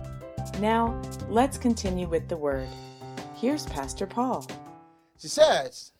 Now, 0.61 1.03
let's 1.29 1.59
continue 1.59 2.09
with 2.09 2.29
the 2.29 2.37
word. 2.37 2.69
Here's 3.35 3.67
Pastor 3.67 4.07
Paul. 4.07 4.47
She 5.19 5.29
says, 5.29 5.93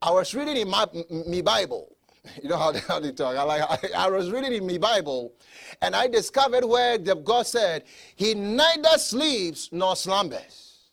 I 0.00 0.10
was 0.10 0.34
reading 0.34 0.56
in 0.56 0.68
my, 0.68 0.86
my 1.26 1.40
Bible. 1.40 1.91
You 2.42 2.48
know 2.48 2.56
how 2.56 2.72
they, 2.72 2.80
how 2.80 3.00
they 3.00 3.12
talk. 3.12 3.36
I, 3.36 3.42
like, 3.42 3.62
I, 3.94 4.06
I 4.06 4.10
was 4.10 4.30
reading 4.30 4.52
in 4.52 4.66
my 4.66 4.78
Bible, 4.78 5.32
and 5.80 5.94
I 5.94 6.06
discovered 6.06 6.64
where 6.64 6.98
the, 6.98 7.14
God 7.16 7.46
said, 7.46 7.84
He 8.14 8.34
neither 8.34 8.96
sleeps 8.98 9.70
nor 9.72 9.96
slumbers. 9.96 10.90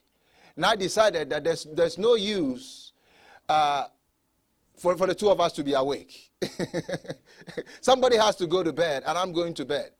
And 0.55 0.65
I 0.65 0.75
decided 0.75 1.29
that 1.29 1.43
there's, 1.43 1.65
there's 1.73 1.97
no 1.97 2.15
use 2.15 2.91
uh, 3.47 3.85
for, 4.75 4.97
for 4.97 5.07
the 5.07 5.15
two 5.15 5.29
of 5.29 5.39
us 5.39 5.53
to 5.53 5.63
be 5.63 5.73
awake. 5.73 6.31
Somebody 7.81 8.17
has 8.17 8.35
to 8.37 8.47
go 8.47 8.63
to 8.63 8.73
bed, 8.73 9.03
and 9.05 9.17
I'm 9.17 9.31
going 9.31 9.53
to 9.53 9.65
bed. 9.65 9.91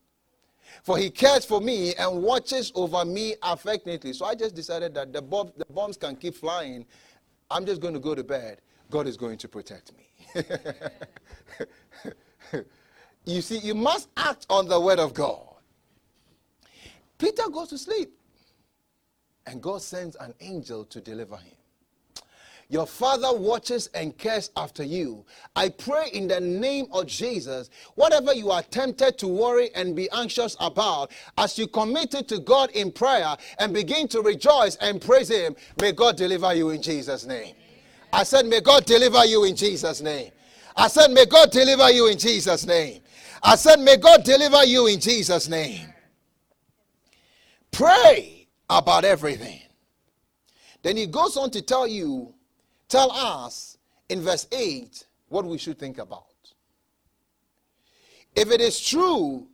For 0.82 0.98
he 0.98 1.10
cares 1.10 1.44
for 1.44 1.60
me 1.60 1.94
and 1.94 2.22
watches 2.22 2.72
over 2.74 3.04
me 3.04 3.34
affectionately. 3.42 4.12
So 4.12 4.24
I 4.24 4.34
just 4.34 4.54
decided 4.54 4.94
that 4.94 5.12
the, 5.12 5.20
the 5.56 5.66
bombs 5.70 5.96
can 5.96 6.16
keep 6.16 6.34
flying. 6.34 6.86
I'm 7.50 7.66
just 7.66 7.80
going 7.80 7.94
to 7.94 8.00
go 8.00 8.14
to 8.14 8.24
bed. 8.24 8.60
God 8.90 9.06
is 9.06 9.16
going 9.16 9.38
to 9.38 9.48
protect 9.48 9.94
me. 9.96 10.09
you 13.24 13.40
see, 13.40 13.58
you 13.58 13.74
must 13.74 14.08
act 14.16 14.46
on 14.48 14.68
the 14.68 14.80
word 14.80 14.98
of 14.98 15.14
God. 15.14 15.46
Peter 17.18 17.48
goes 17.50 17.68
to 17.68 17.78
sleep, 17.78 18.12
and 19.46 19.62
God 19.62 19.82
sends 19.82 20.16
an 20.16 20.34
angel 20.40 20.84
to 20.86 21.00
deliver 21.00 21.36
him. 21.36 21.54
Your 22.70 22.86
father 22.86 23.36
watches 23.36 23.88
and 23.94 24.16
cares 24.16 24.52
after 24.56 24.84
you. 24.84 25.26
I 25.56 25.70
pray 25.70 26.08
in 26.12 26.28
the 26.28 26.40
name 26.40 26.86
of 26.92 27.08
Jesus, 27.08 27.68
whatever 27.96 28.32
you 28.32 28.52
are 28.52 28.62
tempted 28.62 29.18
to 29.18 29.26
worry 29.26 29.70
and 29.74 29.96
be 29.96 30.08
anxious 30.12 30.56
about, 30.60 31.10
as 31.36 31.58
you 31.58 31.66
commit 31.66 32.14
it 32.14 32.28
to 32.28 32.38
God 32.38 32.70
in 32.70 32.92
prayer 32.92 33.36
and 33.58 33.74
begin 33.74 34.06
to 34.08 34.22
rejoice 34.22 34.76
and 34.76 35.00
praise 35.00 35.30
Him, 35.30 35.56
may 35.80 35.90
God 35.90 36.16
deliver 36.16 36.54
you 36.54 36.70
in 36.70 36.80
Jesus' 36.80 37.26
name. 37.26 37.56
I 38.12 38.24
said, 38.24 38.46
May 38.46 38.60
God 38.60 38.84
deliver 38.84 39.24
you 39.24 39.44
in 39.44 39.56
Jesus' 39.56 40.00
name. 40.00 40.30
I 40.76 40.88
said, 40.88 41.10
May 41.10 41.26
God 41.26 41.50
deliver 41.50 41.90
you 41.90 42.08
in 42.08 42.18
Jesus' 42.18 42.66
name. 42.66 43.02
I 43.42 43.56
said, 43.56 43.80
May 43.80 43.96
God 43.96 44.24
deliver 44.24 44.64
you 44.64 44.86
in 44.86 45.00
Jesus' 45.00 45.48
name. 45.48 45.92
Pray 47.70 48.48
about 48.68 49.04
everything. 49.04 49.60
Then 50.82 50.96
he 50.96 51.06
goes 51.06 51.36
on 51.36 51.50
to 51.50 51.62
tell 51.62 51.86
you 51.86 52.34
tell 52.88 53.10
us 53.12 53.78
in 54.08 54.20
verse 54.20 54.46
8 54.52 55.04
what 55.28 55.44
we 55.44 55.58
should 55.58 55.78
think 55.78 55.98
about. 55.98 56.24
If 58.34 58.50
it 58.50 58.60
is 58.60 58.80
true, 58.80 59.46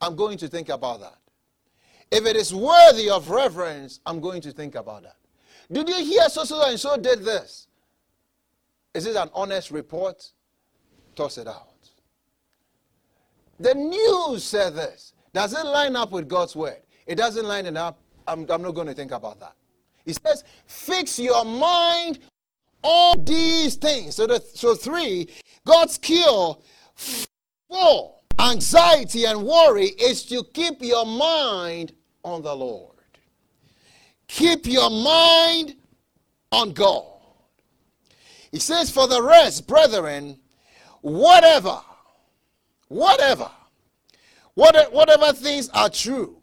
I'm 0.00 0.16
going 0.16 0.38
to 0.38 0.48
think 0.48 0.68
about 0.68 1.00
that. 1.00 1.18
If 2.10 2.26
it 2.26 2.36
is 2.36 2.52
worthy 2.52 3.10
of 3.10 3.30
reverence, 3.30 4.00
I'm 4.04 4.20
going 4.20 4.40
to 4.42 4.52
think 4.52 4.74
about 4.74 5.02
that. 5.04 5.16
Did 5.70 5.88
you 5.88 6.04
hear 6.04 6.28
so 6.28 6.44
so 6.44 6.62
and 6.68 6.78
so 6.78 6.96
did 6.96 7.20
this? 7.24 7.68
Is 8.94 9.06
it 9.06 9.16
an 9.16 9.30
honest 9.34 9.70
report? 9.70 10.32
Toss 11.14 11.38
it 11.38 11.46
out. 11.46 11.68
The 13.58 13.74
news 13.74 14.42
said 14.42 14.74
this. 14.74 15.12
Does 15.32 15.52
it 15.52 15.64
line 15.64 15.94
up 15.94 16.10
with 16.10 16.28
God's 16.28 16.56
word? 16.56 16.80
It 17.06 17.16
doesn't 17.16 17.44
line 17.44 17.66
it 17.66 17.76
up. 17.76 18.00
I'm, 18.26 18.46
I'm 18.50 18.62
not 18.62 18.74
going 18.74 18.86
to 18.86 18.94
think 18.94 19.12
about 19.12 19.38
that. 19.40 19.54
He 20.04 20.12
says, 20.12 20.44
fix 20.66 21.18
your 21.18 21.44
mind 21.44 22.20
on 22.82 23.24
these 23.24 23.76
things. 23.76 24.16
So, 24.16 24.26
the, 24.26 24.40
so 24.54 24.74
three, 24.74 25.28
God's 25.64 25.98
cure 25.98 26.58
for 26.94 28.14
anxiety 28.40 29.26
and 29.26 29.42
worry 29.44 29.86
is 29.86 30.24
to 30.26 30.42
keep 30.54 30.82
your 30.82 31.04
mind 31.04 31.92
on 32.24 32.42
the 32.42 32.54
Lord. 32.54 32.89
Keep 34.30 34.66
your 34.66 34.90
mind 34.90 35.74
on 36.52 36.72
God. 36.72 37.04
He 38.52 38.60
says, 38.60 38.88
For 38.88 39.08
the 39.08 39.20
rest, 39.20 39.66
brethren, 39.66 40.38
whatever, 41.00 41.80
whatever, 42.86 43.50
whatever 44.54 45.32
things 45.32 45.68
are 45.70 45.90
true, 45.90 46.36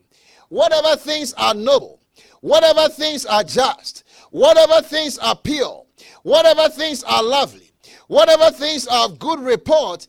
whatever 0.49 0.97
things 0.97 1.33
are 1.35 1.53
noble, 1.53 2.01
whatever 2.41 2.89
things 2.89 3.25
are 3.25 3.43
just, 3.43 4.03
whatever 4.31 4.81
things 4.81 5.17
are 5.19 5.37
pure, 5.37 5.85
whatever 6.23 6.67
things 6.67 7.05
are 7.05 7.23
lovely, 7.23 7.71
whatever 8.07 8.51
things 8.51 8.85
are 8.87 9.05
of 9.05 9.17
good 9.17 9.39
report, 9.39 10.07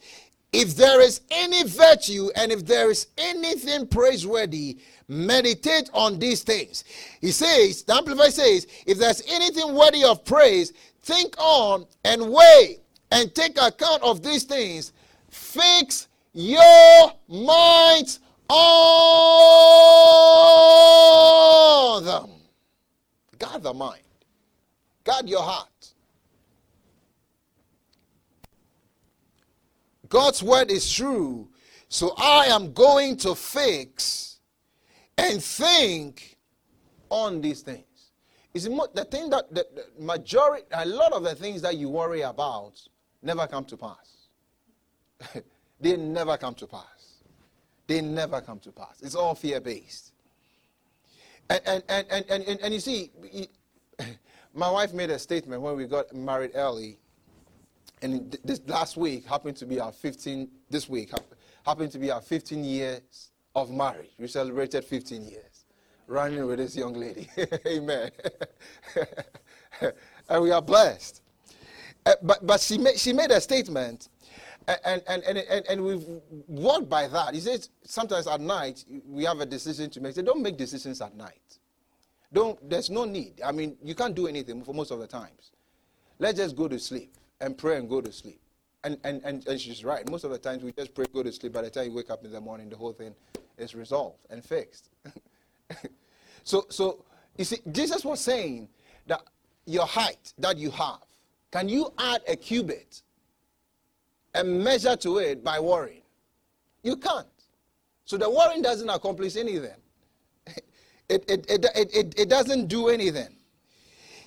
if 0.52 0.76
there 0.76 1.00
is 1.00 1.20
any 1.30 1.64
virtue 1.64 2.30
and 2.34 2.50
if 2.50 2.64
there 2.64 2.90
is 2.90 3.08
anything 3.18 3.86
praiseworthy, 3.86 4.78
meditate 5.08 5.90
on 5.92 6.18
these 6.18 6.42
things. 6.42 6.84
He 7.20 7.32
says, 7.32 7.82
the 7.82 7.94
Amplifier 7.94 8.30
says, 8.30 8.66
if 8.86 8.98
there's 8.98 9.22
anything 9.28 9.74
worthy 9.74 10.04
of 10.04 10.24
praise, 10.24 10.72
think 11.02 11.34
on 11.38 11.86
and 12.04 12.30
weigh 12.32 12.78
and 13.10 13.34
take 13.34 13.60
account 13.60 14.02
of 14.02 14.22
these 14.22 14.44
things. 14.44 14.92
Fix 15.30 16.08
your 16.32 17.12
minds 17.28 18.20
on 18.48 18.54
them. 22.04 22.30
Guard 23.38 23.62
the 23.62 23.74
mind, 23.74 24.02
guard 25.04 25.28
your 25.28 25.42
heart. 25.42 25.68
God's 30.08 30.42
word 30.42 30.70
is 30.70 30.90
true. 30.90 31.48
So 31.88 32.14
I 32.16 32.46
am 32.46 32.72
going 32.72 33.16
to 33.18 33.34
fix 33.34 34.38
and 35.16 35.42
think 35.42 36.38
on 37.10 37.40
these 37.40 37.62
things. 37.62 37.84
Is 38.54 38.64
the 38.64 39.06
thing 39.10 39.30
that 39.30 39.54
the, 39.54 39.66
the 39.74 40.02
majority, 40.02 40.64
a 40.72 40.86
lot 40.86 41.12
of 41.12 41.22
the 41.22 41.34
things 41.34 41.62
that 41.62 41.76
you 41.76 41.88
worry 41.88 42.22
about 42.22 42.80
never 43.22 43.46
come 43.46 43.64
to 43.66 43.76
pass. 43.76 44.28
they 45.80 45.96
never 45.96 46.36
come 46.36 46.54
to 46.54 46.66
pass. 46.66 47.22
They 47.86 48.00
never 48.00 48.40
come 48.40 48.58
to 48.60 48.72
pass. 48.72 49.00
It's 49.02 49.14
all 49.14 49.34
fear 49.34 49.60
based. 49.60 50.12
And, 51.50 51.60
and, 51.66 51.82
and, 51.88 52.06
and, 52.10 52.44
and, 52.44 52.60
and 52.60 52.74
you 52.74 52.80
see, 52.80 53.10
my 54.54 54.70
wife 54.70 54.92
made 54.92 55.10
a 55.10 55.18
statement 55.18 55.62
when 55.62 55.76
we 55.76 55.86
got 55.86 56.14
married 56.14 56.52
early 56.54 56.98
and 58.02 58.36
this 58.44 58.60
last 58.66 58.96
week 58.96 59.26
happened 59.26 59.56
to 59.56 59.66
be 59.66 59.80
our 59.80 59.92
15 59.92 60.48
this 60.70 60.88
week 60.88 61.10
happened 61.64 61.92
to 61.92 61.98
be 61.98 62.10
our 62.10 62.20
15 62.20 62.64
years 62.64 63.30
of 63.54 63.70
marriage. 63.70 64.10
We 64.18 64.26
celebrated 64.28 64.84
15 64.84 65.26
years 65.26 65.64
running 66.06 66.46
with 66.46 66.58
this 66.58 66.76
young 66.76 66.94
lady. 66.94 67.28
Amen. 67.66 68.10
And 70.30 70.42
we 70.42 70.50
are 70.50 70.60
blessed. 70.60 71.22
Uh, 72.04 72.14
but, 72.22 72.44
but 72.46 72.60
she, 72.60 72.76
made, 72.76 72.98
she 72.98 73.12
made 73.14 73.30
a 73.30 73.40
statement 73.40 74.08
and, 74.84 75.02
and, 75.06 75.22
and, 75.22 75.38
and, 75.38 75.66
and 75.66 75.82
we've 75.82 76.04
walked 76.46 76.88
by 76.88 77.08
that. 77.08 77.32
He 77.32 77.40
says 77.40 77.70
sometimes 77.84 78.26
at 78.26 78.40
night 78.40 78.84
we 79.06 79.24
have 79.24 79.40
a 79.40 79.46
decision 79.46 79.88
to 79.90 80.00
make. 80.00 80.14
Say 80.14 80.22
don't 80.22 80.42
make 80.42 80.56
decisions 80.58 81.00
at 81.00 81.16
night. 81.16 81.58
Don't 82.32 82.58
there's 82.68 82.90
no 82.90 83.04
need. 83.04 83.40
I 83.42 83.52
mean 83.52 83.76
you 83.82 83.94
can't 83.94 84.14
do 84.14 84.26
anything 84.26 84.62
for 84.62 84.74
most 84.74 84.90
of 84.90 84.98
the 84.98 85.06
times. 85.06 85.52
Let's 86.18 86.38
just 86.38 86.56
go 86.56 86.68
to 86.68 86.78
sleep 86.78 87.14
and 87.40 87.56
pray 87.56 87.76
and 87.76 87.88
go 87.88 88.00
to 88.00 88.12
sleep. 88.12 88.40
And, 88.84 88.98
and, 89.04 89.20
and, 89.24 89.46
and 89.46 89.60
she's 89.60 89.84
right. 89.84 90.08
Most 90.08 90.24
of 90.24 90.30
the 90.30 90.38
times 90.38 90.62
we 90.62 90.72
just 90.72 90.94
pray, 90.94 91.06
go 91.12 91.22
to 91.22 91.32
sleep. 91.32 91.52
By 91.52 91.62
the 91.62 91.70
time 91.70 91.86
you 91.86 91.92
wake 91.92 92.10
up 92.10 92.24
in 92.24 92.32
the 92.32 92.40
morning, 92.40 92.68
the 92.68 92.76
whole 92.76 92.92
thing 92.92 93.14
is 93.56 93.74
resolved 93.74 94.18
and 94.30 94.44
fixed. 94.44 94.90
so, 96.44 96.66
so 96.68 97.04
you 97.36 97.44
see, 97.44 97.58
Jesus 97.72 98.04
was 98.04 98.20
saying 98.20 98.68
that 99.06 99.22
your 99.66 99.86
height 99.86 100.32
that 100.38 100.56
you 100.58 100.70
have, 100.70 101.00
can 101.50 101.68
you 101.68 101.92
add 101.98 102.20
a 102.28 102.36
cubit 102.36 103.02
and 104.34 104.62
measure 104.62 104.96
to 104.96 105.18
it 105.18 105.42
by 105.42 105.58
worrying? 105.58 106.02
You 106.82 106.96
can't. 106.96 107.26
So 108.04 108.16
the 108.16 108.30
worrying 108.30 108.62
doesn't 108.62 108.88
accomplish 108.88 109.36
anything. 109.36 109.76
It, 111.10 111.24
it, 111.26 111.46
it, 111.48 111.64
it, 111.74 112.14
it, 112.20 112.28
doesn't 112.28 112.66
do 112.66 112.88
anything. 112.88 113.34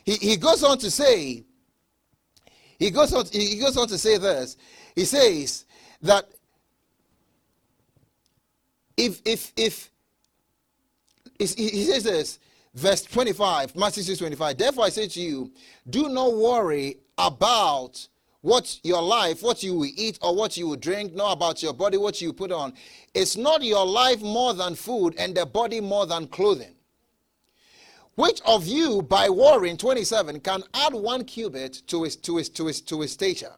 He, 0.04 0.16
he 0.16 0.36
goes 0.36 0.64
on 0.64 0.80
to 0.80 0.90
say 0.90 1.46
he 2.82 2.90
goes 2.90 3.14
on, 3.14 3.26
he 3.32 3.60
goes 3.60 3.78
on 3.78 3.88
to 3.90 3.98
say 3.98 4.18
this. 4.18 4.58
He 4.96 5.06
says 5.06 5.66
that 6.02 6.28
if, 8.98 9.22
if, 9.24 9.54
if, 9.56 9.92
he 11.38 11.86
says 11.86 12.04
this, 12.04 12.40
verse 12.74 13.04
25, 13.04 13.76
Matthew 13.76 14.02
6 14.02 14.18
25. 14.18 14.58
Therefore 14.58 14.86
I 14.86 14.90
say 14.90 15.08
to 15.10 15.22
you, 15.22 15.52
do 15.92 16.10
not 16.10 16.34
worry 16.34 16.98
about 17.20 18.08
what 18.42 18.80
your 18.82 19.04
life, 19.04 19.44
what 19.44 19.62
you 19.62 19.76
will 19.76 19.92
eat 19.96 20.18
or 20.24 20.36
what 20.36 20.58
you 20.58 20.68
will 20.68 20.76
drink, 20.76 21.14
nor 21.14 21.34
about 21.34 21.62
your 21.62 21.74
body, 21.74 21.98
what 21.98 22.20
you 22.20 22.34
put 22.34 22.52
on. 22.52 22.74
It's 23.14 23.38
not 23.38 23.62
your 23.62 23.86
life 23.86 24.24
more 24.24 24.56
than 24.56 24.74
food 24.74 25.14
and 25.20 25.36
the 25.38 25.46
body 25.46 25.82
more 25.82 26.08
than 26.08 26.26
clothing. 26.26 26.74
Which 28.16 28.42
of 28.46 28.68
you, 28.68 29.02
by 29.02 29.30
worrying, 29.30 29.78
27, 29.78 30.42
can 30.42 30.64
add 30.74 30.94
one 30.94 31.24
cubit 31.24 31.82
to 31.88 32.04
his, 32.04 32.16
to 32.18 32.38
his, 32.38 32.50
to 32.50 32.68
his, 32.68 32.82
to 32.82 33.02
his 33.02 33.14
stature? 33.14 33.54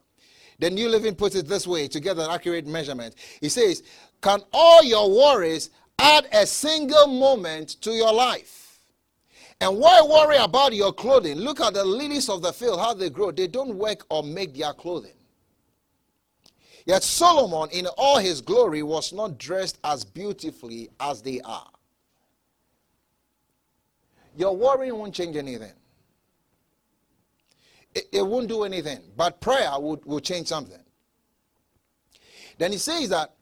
The 0.60 0.70
New 0.70 0.88
Living 0.88 1.14
puts 1.14 1.34
it 1.34 1.48
this 1.48 1.66
way 1.66 1.88
to 1.88 1.98
get 1.98 2.16
an 2.16 2.30
accurate 2.30 2.66
measurement. 2.66 3.16
He 3.40 3.48
says, 3.48 3.82
Can 4.22 4.40
all 4.52 4.84
your 4.84 5.10
worries 5.10 5.70
add 5.98 6.28
a 6.32 6.46
single 6.46 7.08
moment 7.08 7.80
to 7.82 7.90
your 7.90 8.12
life? 8.12 8.78
And 9.60 9.78
why 9.78 10.02
worry 10.02 10.36
about 10.36 10.74
your 10.74 10.92
clothing? 10.92 11.38
Look 11.38 11.60
at 11.60 11.74
the 11.74 11.84
lilies 11.84 12.28
of 12.28 12.42
the 12.42 12.52
field, 12.52 12.80
how 12.80 12.94
they 12.94 13.10
grow. 13.10 13.30
They 13.30 13.46
don't 13.46 13.76
work 13.76 14.04
or 14.10 14.22
make 14.22 14.54
their 14.54 14.72
clothing. 14.72 15.14
Yet 16.86 17.02
Solomon, 17.02 17.70
in 17.70 17.86
all 17.96 18.18
his 18.18 18.40
glory, 18.40 18.82
was 18.82 19.12
not 19.12 19.38
dressed 19.38 19.78
as 19.82 20.04
beautifully 20.04 20.90
as 21.00 21.22
they 21.22 21.40
are. 21.40 21.70
Your 24.36 24.56
worrying 24.56 24.96
won't 24.96 25.14
change 25.14 25.36
anything. 25.36 25.72
It, 27.94 28.08
it 28.12 28.26
won't 28.26 28.48
do 28.48 28.64
anything. 28.64 29.00
But 29.16 29.40
prayer 29.40 29.70
will, 29.78 30.00
will 30.04 30.20
change 30.20 30.48
something. 30.48 30.80
Then 32.58 32.72
he 32.72 32.78
says 32.78 33.08
that 33.10 33.34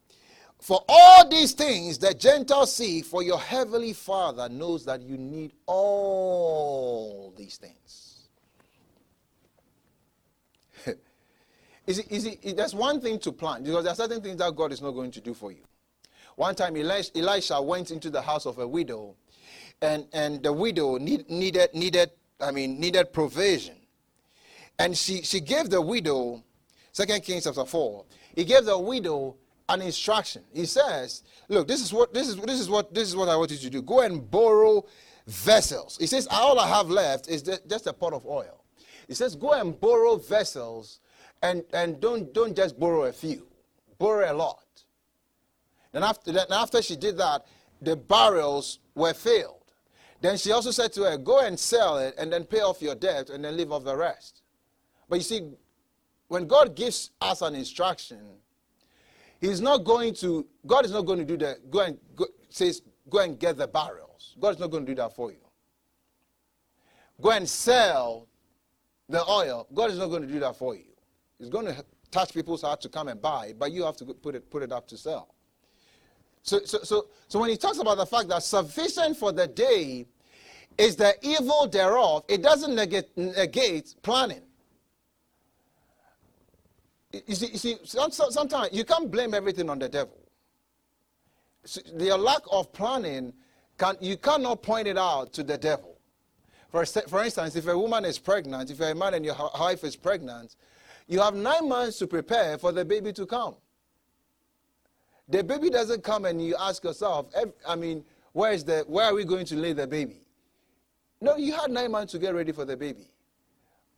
for 0.59 0.83
all 0.87 1.27
these 1.27 1.51
things 1.53 1.97
the 1.97 2.13
Gentiles 2.13 2.75
see, 2.75 3.01
for 3.01 3.21
your 3.23 3.39
heavenly 3.39 3.93
Father 3.93 4.47
knows 4.49 4.85
that 4.85 5.01
you 5.01 5.17
need 5.17 5.53
all 5.65 7.33
these 7.35 7.57
things. 7.57 8.29
is 11.87 11.99
it, 11.99 12.11
is 12.11 12.25
it, 12.25 12.55
there's 12.55 12.73
one 12.73 13.01
thing 13.01 13.19
to 13.19 13.31
plan 13.31 13.63
because 13.63 13.83
there 13.83 13.93
are 13.93 13.95
certain 13.95 14.21
things 14.21 14.37
that 14.37 14.55
God 14.55 14.71
is 14.71 14.81
not 14.81 14.91
going 14.91 15.11
to 15.11 15.21
do 15.21 15.33
for 15.33 15.51
you. 15.51 15.63
One 16.35 16.55
time 16.55 16.75
Elisha 16.75 17.61
went 17.61 17.91
into 17.91 18.09
the 18.09 18.21
house 18.21 18.45
of 18.45 18.57
a 18.57 18.67
widow 18.67 19.15
and, 19.83 20.07
and 20.13 20.41
the 20.41 20.51
widow 20.51 20.97
need, 20.97 21.29
needed, 21.29 21.73
needed, 21.73 22.11
I 22.39 22.51
mean, 22.51 22.79
needed 22.79 23.11
provision. 23.11 23.75
And 24.79 24.97
she, 24.97 25.21
she 25.21 25.41
gave 25.41 25.69
the 25.69 25.81
widow, 25.81 26.41
Second 26.93 27.21
Kings 27.21 27.43
chapter 27.43 27.65
4, 27.65 28.05
he 28.35 28.45
gave 28.45 28.65
the 28.65 28.79
widow 28.79 29.35
an 29.69 29.81
instruction. 29.81 30.43
He 30.53 30.65
says, 30.65 31.23
Look, 31.49 31.67
this 31.67 31.81
is 31.81 31.93
what 31.93 32.13
this 32.13 32.27
is 32.27 32.37
this 32.37 32.59
is 32.59 32.69
what 32.69 32.93
this 32.93 33.07
is 33.07 33.15
what 33.15 33.29
I 33.29 33.35
want 33.35 33.51
you 33.51 33.57
to 33.57 33.69
do. 33.69 33.81
Go 33.81 33.99
and 34.01 34.29
borrow 34.29 34.85
vessels. 35.27 35.97
He 35.99 36.07
says, 36.07 36.27
All 36.31 36.59
I 36.59 36.67
have 36.67 36.89
left 36.89 37.27
is 37.27 37.41
just 37.41 37.87
a 37.87 37.93
pot 37.93 38.13
of 38.13 38.25
oil. 38.25 38.63
He 39.07 39.13
says, 39.13 39.35
Go 39.35 39.53
and 39.53 39.79
borrow 39.79 40.17
vessels 40.17 40.99
and, 41.41 41.63
and 41.73 41.99
don't 41.99 42.33
don't 42.33 42.55
just 42.55 42.79
borrow 42.79 43.03
a 43.03 43.13
few. 43.13 43.47
Borrow 43.99 44.31
a 44.31 44.33
lot. 44.33 44.59
And 45.93 46.03
after 46.03 46.31
that, 46.31 46.51
after 46.51 46.81
she 46.81 46.95
did 46.95 47.17
that, 47.17 47.45
the 47.81 47.95
barrels 47.95 48.79
were 48.95 49.13
filled. 49.13 49.62
Then 50.23 50.37
she 50.37 50.53
also 50.53 50.71
said 50.71 50.93
to 50.93 51.03
her, 51.03 51.17
Go 51.17 51.41
and 51.41 51.59
sell 51.59 51.97
it 51.97 52.15
and 52.17 52.31
then 52.31 52.45
pay 52.45 52.61
off 52.61 52.81
your 52.81 52.95
debt 52.95 53.29
and 53.29 53.43
then 53.43 53.57
live 53.57 53.73
off 53.73 53.83
the 53.83 53.95
rest. 53.95 54.41
But 55.09 55.17
you 55.17 55.21
see, 55.21 55.49
when 56.29 56.47
God 56.47 56.77
gives 56.77 57.11
us 57.19 57.41
an 57.41 57.55
instruction, 57.55 58.21
He's 59.41 59.59
not 59.59 59.83
going 59.83 60.13
to, 60.15 60.47
God 60.65 60.85
is 60.85 60.91
not 60.91 61.01
going 61.01 61.19
to 61.19 61.25
do 61.25 61.35
that. 61.39 61.69
Go 61.69 61.81
and 61.81 61.97
go, 62.15 62.27
says, 62.49 62.81
Go 63.09 63.19
and 63.19 63.37
get 63.37 63.57
the 63.57 63.67
barrels. 63.67 64.37
God 64.39 64.53
is 64.53 64.59
not 64.59 64.71
going 64.71 64.85
to 64.85 64.91
do 64.93 64.95
that 64.95 65.13
for 65.13 65.29
you. 65.29 65.43
Go 67.19 67.31
and 67.31 67.47
sell 67.47 68.29
the 69.09 69.29
oil. 69.29 69.67
God 69.73 69.91
is 69.91 69.97
not 69.97 70.07
going 70.07 70.21
to 70.21 70.27
do 70.29 70.39
that 70.39 70.55
for 70.55 70.73
you. 70.73 70.93
He's 71.37 71.49
going 71.49 71.65
to 71.65 71.83
touch 72.11 72.33
people's 72.33 72.61
heart 72.61 72.79
to 72.79 72.87
come 72.87 73.09
and 73.09 73.21
buy, 73.21 73.55
but 73.59 73.73
you 73.73 73.83
have 73.83 73.97
to 73.97 74.05
put 74.05 74.35
it, 74.35 74.49
put 74.49 74.63
it 74.63 74.71
up 74.71 74.87
to 74.87 74.97
sell. 74.97 75.35
So, 76.43 76.61
so, 76.63 76.79
so, 76.83 77.07
so 77.27 77.39
when 77.39 77.49
he 77.49 77.57
talks 77.57 77.79
about 77.79 77.97
the 77.97 78.05
fact 78.05 78.29
that 78.29 78.41
sufficient 78.43 79.17
for 79.17 79.33
the 79.33 79.47
day 79.47 80.07
is 80.77 80.95
the 80.95 81.13
evil 81.21 81.67
thereof, 81.67 82.23
it 82.27 82.41
doesn't 82.41 82.75
negate, 82.75 83.15
negate 83.17 83.95
planning. 84.01 84.41
You 87.27 87.35
see, 87.35 87.47
you 87.47 87.57
see 87.57 87.77
sometimes 87.83 88.69
you 88.71 88.83
can't 88.83 89.11
blame 89.11 89.33
everything 89.33 89.69
on 89.69 89.77
the 89.79 89.87
devil. 89.87 90.17
The 91.93 92.17
lack 92.17 92.41
of 92.51 92.73
planning, 92.73 93.33
can, 93.77 93.95
you 94.01 94.17
cannot 94.17 94.63
point 94.63 94.87
it 94.87 94.97
out 94.97 95.31
to 95.33 95.43
the 95.43 95.57
devil. 95.57 95.97
For, 96.69 96.85
for 96.85 97.23
instance, 97.23 97.55
if 97.55 97.67
a 97.67 97.77
woman 97.77 98.03
is 98.03 98.17
pregnant, 98.17 98.71
if 98.71 98.79
a 98.79 98.95
man 98.95 99.13
and 99.13 99.23
your 99.23 99.35
wife 99.59 99.83
is 99.83 99.95
pregnant, 99.95 100.55
you 101.07 101.19
have 101.19 101.35
nine 101.35 101.69
months 101.69 101.99
to 101.99 102.07
prepare 102.07 102.57
for 102.57 102.71
the 102.71 102.83
baby 102.83 103.13
to 103.13 103.25
come. 103.27 103.55
The 105.29 105.43
baby 105.43 105.69
doesn't 105.69 106.03
come 106.03 106.25
and 106.25 106.43
you 106.43 106.55
ask 106.59 106.83
yourself, 106.83 107.27
I 107.67 107.75
mean, 107.75 108.03
where 108.33 108.51
is 108.51 108.63
the 108.63 108.83
where 108.87 109.05
are 109.05 109.13
we 109.13 109.23
going 109.23 109.45
to 109.45 109.55
lay 109.55 109.73
the 109.73 109.85
baby? 109.85 110.22
No, 111.23 111.37
you 111.37 111.53
had 111.53 111.71
nine 111.71 111.89
months 111.89 112.11
to 112.11 112.19
get 112.19 112.35
ready 112.35 112.51
for 112.51 112.65
the 112.65 112.75
baby. 112.75 113.07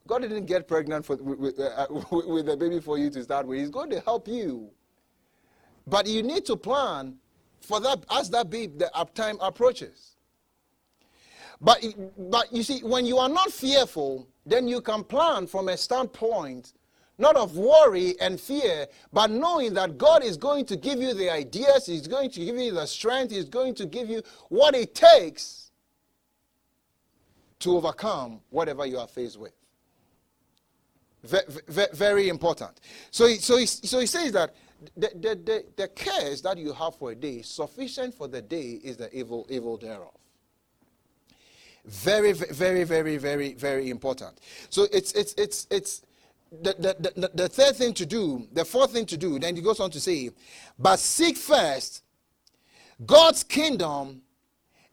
God 0.06 0.22
didn't 0.22 0.46
get 0.46 0.68
pregnant 0.68 1.04
for, 1.04 1.16
with, 1.20 1.58
uh, 1.58 1.88
with 2.12 2.48
a 2.48 2.56
baby 2.56 2.78
for 2.78 2.98
you 2.98 3.10
to 3.10 3.22
start 3.24 3.48
with. 3.48 3.58
He's 3.58 3.68
going 3.68 3.90
to 3.90 4.00
help 4.00 4.28
you. 4.28 4.70
But 5.88 6.06
you 6.06 6.22
need 6.22 6.44
to 6.46 6.56
plan 6.56 7.16
for 7.60 7.80
that 7.80 8.04
as 8.12 8.30
that 8.30 8.48
baby 8.48 8.74
the 8.78 9.08
time 9.14 9.38
approaches. 9.40 10.14
But, 11.60 11.84
but 12.16 12.52
you 12.52 12.62
see, 12.62 12.78
when 12.84 13.04
you 13.04 13.18
are 13.18 13.28
not 13.28 13.50
fearful, 13.50 14.28
then 14.44 14.68
you 14.68 14.80
can 14.80 15.02
plan 15.02 15.48
from 15.48 15.68
a 15.68 15.76
standpoint 15.76 16.74
not 17.18 17.34
of 17.34 17.56
worry 17.56 18.14
and 18.20 18.38
fear, 18.38 18.86
but 19.10 19.30
knowing 19.30 19.72
that 19.72 19.96
God 19.96 20.22
is 20.22 20.36
going 20.36 20.66
to 20.66 20.76
give 20.76 21.00
you 21.00 21.14
the 21.14 21.32
ideas, 21.32 21.86
He's 21.86 22.06
going 22.06 22.30
to 22.30 22.44
give 22.44 22.56
you 22.56 22.72
the 22.72 22.86
strength, 22.86 23.32
He's 23.32 23.48
going 23.48 23.74
to 23.76 23.86
give 23.86 24.08
you 24.10 24.22
what 24.48 24.76
it 24.76 24.94
takes 24.94 25.65
to 27.66 27.76
overcome 27.76 28.40
whatever 28.50 28.86
you 28.86 28.96
are 28.96 29.08
faced 29.08 29.38
with. 29.38 29.52
Very, 31.24 31.88
very 31.92 32.28
important. 32.28 32.80
So, 33.10 33.26
so, 33.34 33.56
he, 33.56 33.66
so 33.66 33.98
he 33.98 34.06
says 34.06 34.30
that 34.32 34.54
the, 34.96 35.10
the, 35.14 35.34
the, 35.34 35.64
the 35.74 35.88
cares 35.88 36.40
that 36.42 36.56
you 36.58 36.72
have 36.72 36.94
for 36.94 37.10
a 37.10 37.14
day, 37.16 37.42
sufficient 37.42 38.14
for 38.14 38.28
the 38.28 38.40
day 38.40 38.80
is 38.84 38.96
the 38.96 39.12
evil, 39.12 39.46
evil 39.50 39.76
thereof. 39.76 40.14
Very, 41.84 42.32
very, 42.32 42.84
very, 42.84 43.16
very, 43.16 43.54
very 43.54 43.90
important. 43.90 44.40
So 44.70 44.86
it's 44.92 45.12
it's 45.12 45.34
it's 45.34 45.66
it's 45.70 46.02
the, 46.50 46.74
the, 46.78 47.12
the, 47.20 47.30
the 47.34 47.48
third 47.48 47.74
thing 47.76 47.94
to 47.94 48.06
do, 48.06 48.46
the 48.52 48.64
fourth 48.64 48.92
thing 48.92 49.06
to 49.06 49.16
do, 49.16 49.38
then 49.38 49.56
he 49.56 49.62
goes 49.62 49.80
on 49.80 49.90
to 49.90 50.00
say, 50.00 50.30
but 50.78 50.98
seek 50.98 51.36
first 51.36 52.02
God's 53.04 53.42
kingdom 53.42 54.22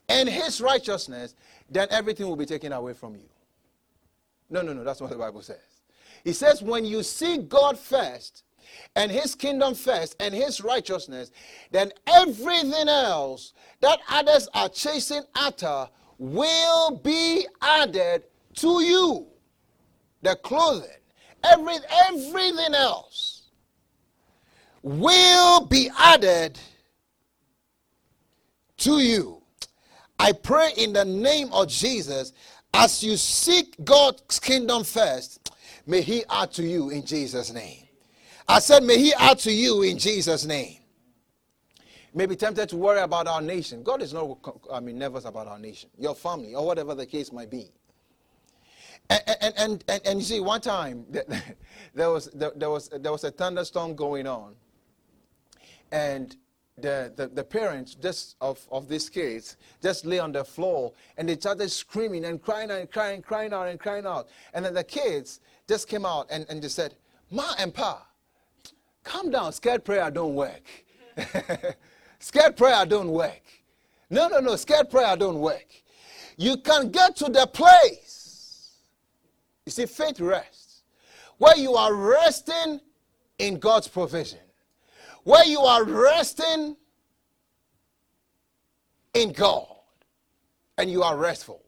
and 0.10 0.30
his 0.30 0.62
righteousness, 0.62 1.36
then 1.70 1.88
everything 1.92 2.28
will 2.28 2.36
be 2.36 2.46
taken 2.46 2.72
away 2.74 2.94
from 2.94 3.16
you. 3.16 3.30
No, 4.50 4.62
no, 4.62 4.74
no, 4.74 4.84
that's 4.84 5.02
what 5.02 5.10
the 5.10 5.18
Bible 5.18 5.42
says. 5.42 5.58
He 6.24 6.34
says, 6.34 6.62
when 6.62 6.86
you 6.86 7.04
seek 7.04 7.50
God 7.50 7.78
first 7.78 8.44
and 8.96 9.12
his 9.12 9.36
kingdom 9.36 9.76
first 9.76 10.16
and 10.20 10.34
his 10.34 10.62
righteousness, 10.62 11.32
then 11.72 11.92
everything 12.08 12.88
else 12.88 13.54
that 13.82 14.00
others 14.10 14.48
are 14.54 14.70
chasing 14.70 15.24
after 15.36 15.90
will 16.18 16.98
be 16.98 17.46
added 17.62 18.24
to 18.56 18.82
you. 18.82 19.28
The 20.22 20.36
clothing, 20.38 20.90
every, 21.44 21.76
everything 22.10 22.74
else 22.74 23.44
will 24.82 25.66
be 25.66 25.90
added 25.98 26.60
to 28.78 29.00
you. 29.00 29.43
I 30.24 30.32
pray 30.32 30.72
in 30.78 30.94
the 30.94 31.04
name 31.04 31.52
of 31.52 31.68
Jesus, 31.68 32.32
as 32.74 33.04
you 33.04 33.18
seek 33.18 33.76
God's 33.84 34.40
kingdom 34.40 34.86
first, 34.86 35.52
may 35.86 36.02
He 36.02 36.24
add 36.30 36.54
to 36.54 36.64
you 36.64 36.92
in 36.92 37.06
Jesus' 37.06 37.52
name. 37.52 37.88
I 38.48 38.60
said, 38.60 38.84
may 38.84 38.98
He 38.98 39.14
add 39.14 39.40
to 39.40 39.52
you 39.52 39.82
in 39.82 39.98
Jesus' 39.98 40.46
name 40.46 40.78
may 42.14 42.28
be 42.28 42.36
tempted 42.36 42.70
to 42.70 42.78
worry 42.78 43.00
about 43.00 43.28
our 43.28 43.42
nation. 43.42 43.82
God 43.82 44.02
is 44.04 44.14
not, 44.14 44.38
I 44.72 44.80
mean, 44.80 45.00
nervous 45.00 45.26
about 45.26 45.48
our 45.48 45.58
nation, 45.58 45.90
your 45.98 46.14
family, 46.14 46.54
or 46.54 46.64
whatever 46.64 46.94
the 46.94 47.08
case 47.08 47.32
might 47.32 47.50
be. 47.50 47.72
And, 49.10 49.22
and, 49.28 49.54
and, 49.58 49.84
and, 49.88 50.02
and 50.06 50.20
you 50.20 50.26
see, 50.26 50.40
one 50.40 50.62
time 50.62 51.08
there 51.96 52.12
was, 52.12 52.30
there, 52.36 52.70
was, 52.70 52.90
there 52.90 53.12
was 53.12 53.24
a 53.24 53.32
thunderstorm 53.32 53.96
going 53.96 54.28
on, 54.28 54.54
and 55.92 56.36
the, 56.78 57.14
the, 57.16 57.28
the, 57.28 57.44
parents 57.44 57.96
just 57.96 58.36
of, 58.42 58.60
of 58.72 58.88
these 58.88 59.10
kids 59.10 59.58
just 59.82 60.06
lay 60.06 60.18
on 60.20 60.32
the 60.32 60.44
floor 60.44 60.92
and 61.18 61.30
they 61.30 61.36
started 61.36 61.70
screaming 61.70 62.26
and 62.26 62.42
crying 62.42 62.72
and 62.72 62.90
crying, 62.90 63.22
crying 63.22 63.54
out 63.54 63.68
and 63.68 63.80
crying 63.80 64.08
out. 64.08 64.28
And 64.54 64.66
then 64.66 64.74
the 64.74 64.84
kids 64.84 65.40
just 65.68 65.88
came 65.88 66.06
out 66.06 66.28
and, 66.32 66.46
and 66.50 66.62
they 66.62 66.68
said, 66.68 66.96
Ma 67.30 67.54
and 67.60 67.74
Pa, 67.74 68.06
calm 69.04 69.30
down, 69.30 69.54
scared 69.54 69.86
prayer 69.86 70.10
don't 70.10 70.34
work. 70.34 70.64
Scared 72.24 72.56
prayer 72.56 72.86
don't 72.86 73.10
work. 73.10 73.42
No, 74.10 74.30
no, 74.30 74.40
no, 74.40 74.56
scared 74.56 74.90
prayer 74.90 75.18
don't 75.18 75.40
work. 75.40 75.68
You 76.38 76.56
can 76.56 76.90
get 76.90 77.18
to 77.18 77.26
the 77.26 77.46
place. 77.48 78.78
You 79.66 79.74
see, 79.74 79.86
faith 79.86 80.22
rests. 80.22 80.84
Where 81.38 81.58
you 81.58 81.74
are 81.74 81.94
resting 81.94 82.80
in 83.40 83.60
God's 83.60 83.90
provision. 83.90 84.40
Where 85.24 85.46
you 85.46 85.60
are 85.62 85.84
resting 85.84 86.76
in 89.14 89.32
God. 89.32 89.68
And 90.78 90.90
you 90.90 91.04
are 91.04 91.16
restful. 91.16 91.62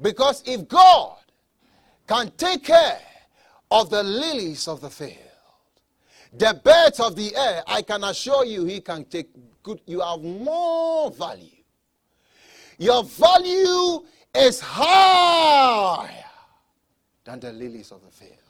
Because 0.00 0.42
if 0.46 0.68
God 0.68 1.16
can 2.06 2.30
take 2.36 2.64
care 2.64 3.00
of 3.70 3.88
the 3.90 4.02
lilies 4.02 4.68
of 4.68 4.80
the 4.80 4.90
field, 4.90 5.18
the 6.36 6.60
birds 6.62 7.00
of 7.00 7.16
the 7.16 7.34
air, 7.34 7.62
I 7.66 7.80
can 7.82 8.04
assure 8.04 8.44
you, 8.44 8.64
he 8.64 8.80
can 8.80 9.04
take 9.04 9.28
good. 9.62 9.80
You 9.86 10.00
have 10.00 10.20
more 10.20 11.10
value. 11.10 11.50
Your 12.76 13.04
value 13.04 14.04
is 14.34 14.60
higher 14.60 16.24
than 17.24 17.40
the 17.40 17.52
lilies 17.52 17.92
of 17.92 18.04
the 18.04 18.10
field. 18.10 18.43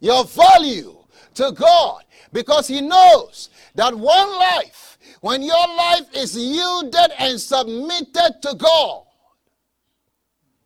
Your 0.00 0.24
value 0.24 0.96
to 1.34 1.52
God 1.52 2.02
because 2.32 2.66
He 2.68 2.80
knows 2.80 3.50
that 3.74 3.94
one 3.94 4.30
life, 4.38 4.98
when 5.20 5.42
your 5.42 5.66
life 5.76 6.06
is 6.14 6.36
yielded 6.36 7.10
and 7.18 7.40
submitted 7.40 8.36
to 8.42 8.54
God, 8.56 9.04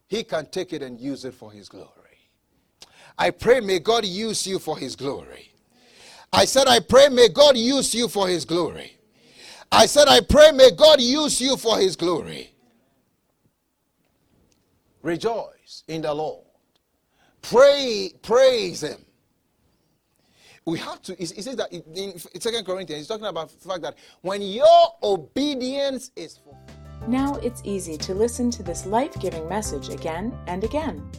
He 0.09 0.25
can 0.25 0.47
take 0.47 0.73
it 0.73 0.83
and 0.83 1.01
use 1.01 1.25
it 1.25 1.35
for 1.35 1.51
His 1.53 1.68
glory. 1.68 1.88
I 3.18 3.31
pray, 3.31 3.61
may 3.61 3.79
God 3.79 4.05
use 4.05 4.47
you 4.47 4.59
for 4.59 4.79
His 4.79 4.97
glory. 4.97 5.53
I 6.33 6.45
said, 6.47 6.66
I 6.66 6.81
pray, 6.81 7.09
may 7.09 7.29
God 7.29 7.57
use 7.57 7.95
you 7.95 8.09
for 8.09 8.27
His 8.27 8.45
glory. 8.45 8.97
I 9.71 9.87
said, 9.87 10.09
I 10.09 10.21
pray, 10.21 10.51
may 10.53 10.71
God 10.71 11.01
use 11.01 11.40
you 11.40 11.57
for 11.57 11.79
His 11.79 11.97
glory. 11.97 12.55
Rejoice 15.03 15.85
in 15.88 16.03
the 16.03 16.14
Lord. 16.14 16.45
Pray, 17.42 18.12
praise 18.23 18.83
Him. 18.83 19.05
We 20.64 20.79
have 20.79 21.03
to, 21.03 21.14
he 21.14 21.27
says 21.27 21.57
that 21.57 21.72
in 21.72 22.18
Second 22.18 22.64
Corinthians, 22.64 23.01
he's 23.01 23.09
talking 23.09 23.27
about 23.27 23.51
the 23.51 23.68
fact 23.68 23.83
that 23.83 23.96
when 24.20 24.40
your 24.42 24.94
obedience 25.03 26.12
is 26.14 26.38
full. 26.38 26.59
Now 27.09 27.35
it's 27.37 27.62
easy 27.64 27.96
to 27.98 28.14
listen 28.14 28.51
to 28.53 28.62
this 28.62 28.87
life 28.87 29.18
giving 29.18 29.48
message 29.48 29.88
again 29.88 30.33
and 30.46 30.62
again. 30.62 31.11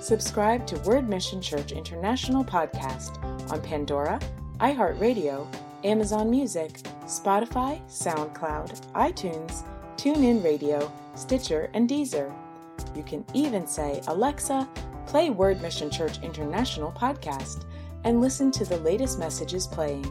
Subscribe 0.00 0.66
to 0.66 0.78
Word 0.80 1.08
Mission 1.08 1.40
Church 1.40 1.72
International 1.72 2.44
podcast 2.44 3.22
on 3.50 3.62
Pandora 3.62 4.20
iHeartRadio, 4.60 5.46
Amazon 5.82 6.30
Music, 6.30 6.70
Spotify, 7.06 7.80
SoundCloud, 7.88 8.92
iTunes, 8.92 9.64
TuneIn 9.96 10.44
Radio, 10.44 10.90
Stitcher, 11.16 11.68
and 11.74 11.88
Deezer. 11.88 12.32
You 12.94 13.02
can 13.02 13.24
even 13.34 13.66
say, 13.66 14.00
Alexa, 14.06 14.68
play 15.06 15.30
Word 15.30 15.60
Mission 15.60 15.90
Church 15.90 16.22
International 16.22 16.92
podcast 16.92 17.64
and 18.04 18.20
listen 18.20 18.52
to 18.52 18.64
the 18.64 18.76
latest 18.78 19.18
messages 19.18 19.66
playing. 19.66 20.04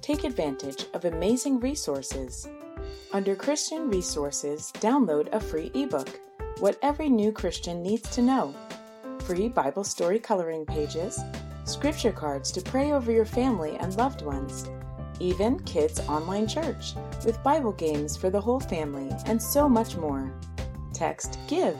take 0.00 0.24
advantage 0.24 0.86
of 0.94 1.04
amazing 1.04 1.60
resources. 1.60 2.48
Under 3.12 3.34
Christian 3.34 3.88
Resources, 3.88 4.72
download 4.80 5.28
a 5.32 5.40
free 5.40 5.72
ebook, 5.74 6.20
What 6.60 6.78
Every 6.82 7.08
New 7.08 7.32
Christian 7.32 7.82
Needs 7.82 8.08
to 8.10 8.22
Know 8.22 8.54
free 9.28 9.46
Bible 9.46 9.84
story 9.84 10.18
coloring 10.18 10.64
pages, 10.64 11.20
scripture 11.64 12.12
cards 12.12 12.50
to 12.50 12.62
pray 12.62 12.92
over 12.92 13.12
your 13.12 13.26
family 13.26 13.76
and 13.76 13.94
loved 13.98 14.22
ones, 14.22 14.70
even 15.20 15.60
kids' 15.64 16.00
online 16.08 16.48
church 16.48 16.94
with 17.26 17.42
Bible 17.42 17.72
games 17.72 18.16
for 18.16 18.30
the 18.30 18.40
whole 18.40 18.58
family, 18.58 19.10
and 19.26 19.42
so 19.42 19.68
much 19.68 19.96
more. 19.96 20.32
Text 20.94 21.38
GIVE 21.46 21.76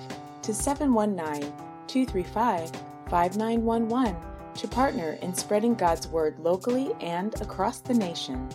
to 0.48 0.54
719 0.54 1.52
235 1.88 2.70
5911 3.10 4.16
to 4.54 4.66
partner 4.66 5.18
in 5.20 5.34
spreading 5.34 5.74
God's 5.74 6.08
Word 6.08 6.38
locally 6.38 6.94
and 7.00 7.38
across 7.42 7.80
the 7.80 7.92
nation. 7.92 8.48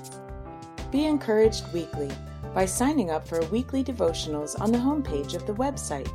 Be 0.90 1.06
encouraged 1.06 1.72
weekly 1.72 2.10
by 2.52 2.66
signing 2.66 3.12
up 3.12 3.28
for 3.28 3.46
weekly 3.46 3.84
devotionals 3.84 4.60
on 4.60 4.72
the 4.72 4.80
homepage 4.80 5.36
of 5.36 5.46
the 5.46 5.54
website. 5.54 6.10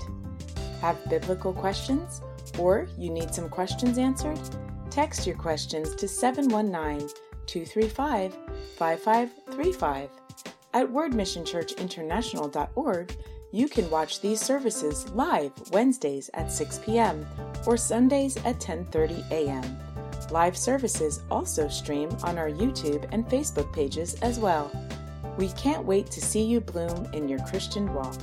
Have 0.80 1.08
biblical 1.08 1.52
questions? 1.52 2.22
or 2.58 2.88
you 2.98 3.10
need 3.10 3.32
some 3.32 3.48
questions 3.48 3.98
answered? 3.98 4.40
Text 4.90 5.28
your 5.28 5.36
questions 5.36 5.94
to 5.94 6.08
719 6.08 7.08
235 7.46 8.36
5535. 8.76 10.10
At 10.74 10.88
wordmissionchurchinternational.org, 10.88 13.16
you 13.50 13.68
can 13.68 13.88
watch 13.90 14.20
these 14.20 14.40
services 14.40 15.08
live 15.12 15.52
Wednesdays 15.72 16.28
at 16.34 16.52
6 16.52 16.80
p.m. 16.84 17.26
or 17.66 17.76
Sundays 17.76 18.36
at 18.38 18.60
10:30 18.60 19.30
a.m. 19.30 19.78
Live 20.30 20.56
services 20.56 21.22
also 21.30 21.68
stream 21.68 22.10
on 22.22 22.36
our 22.36 22.50
YouTube 22.50 23.08
and 23.12 23.26
Facebook 23.26 23.72
pages 23.72 24.14
as 24.20 24.38
well. 24.38 24.70
We 25.38 25.48
can't 25.50 25.84
wait 25.84 26.10
to 26.10 26.20
see 26.20 26.42
you 26.42 26.60
bloom 26.60 27.08
in 27.12 27.28
your 27.28 27.38
Christian 27.46 27.94
walk. 27.94 28.20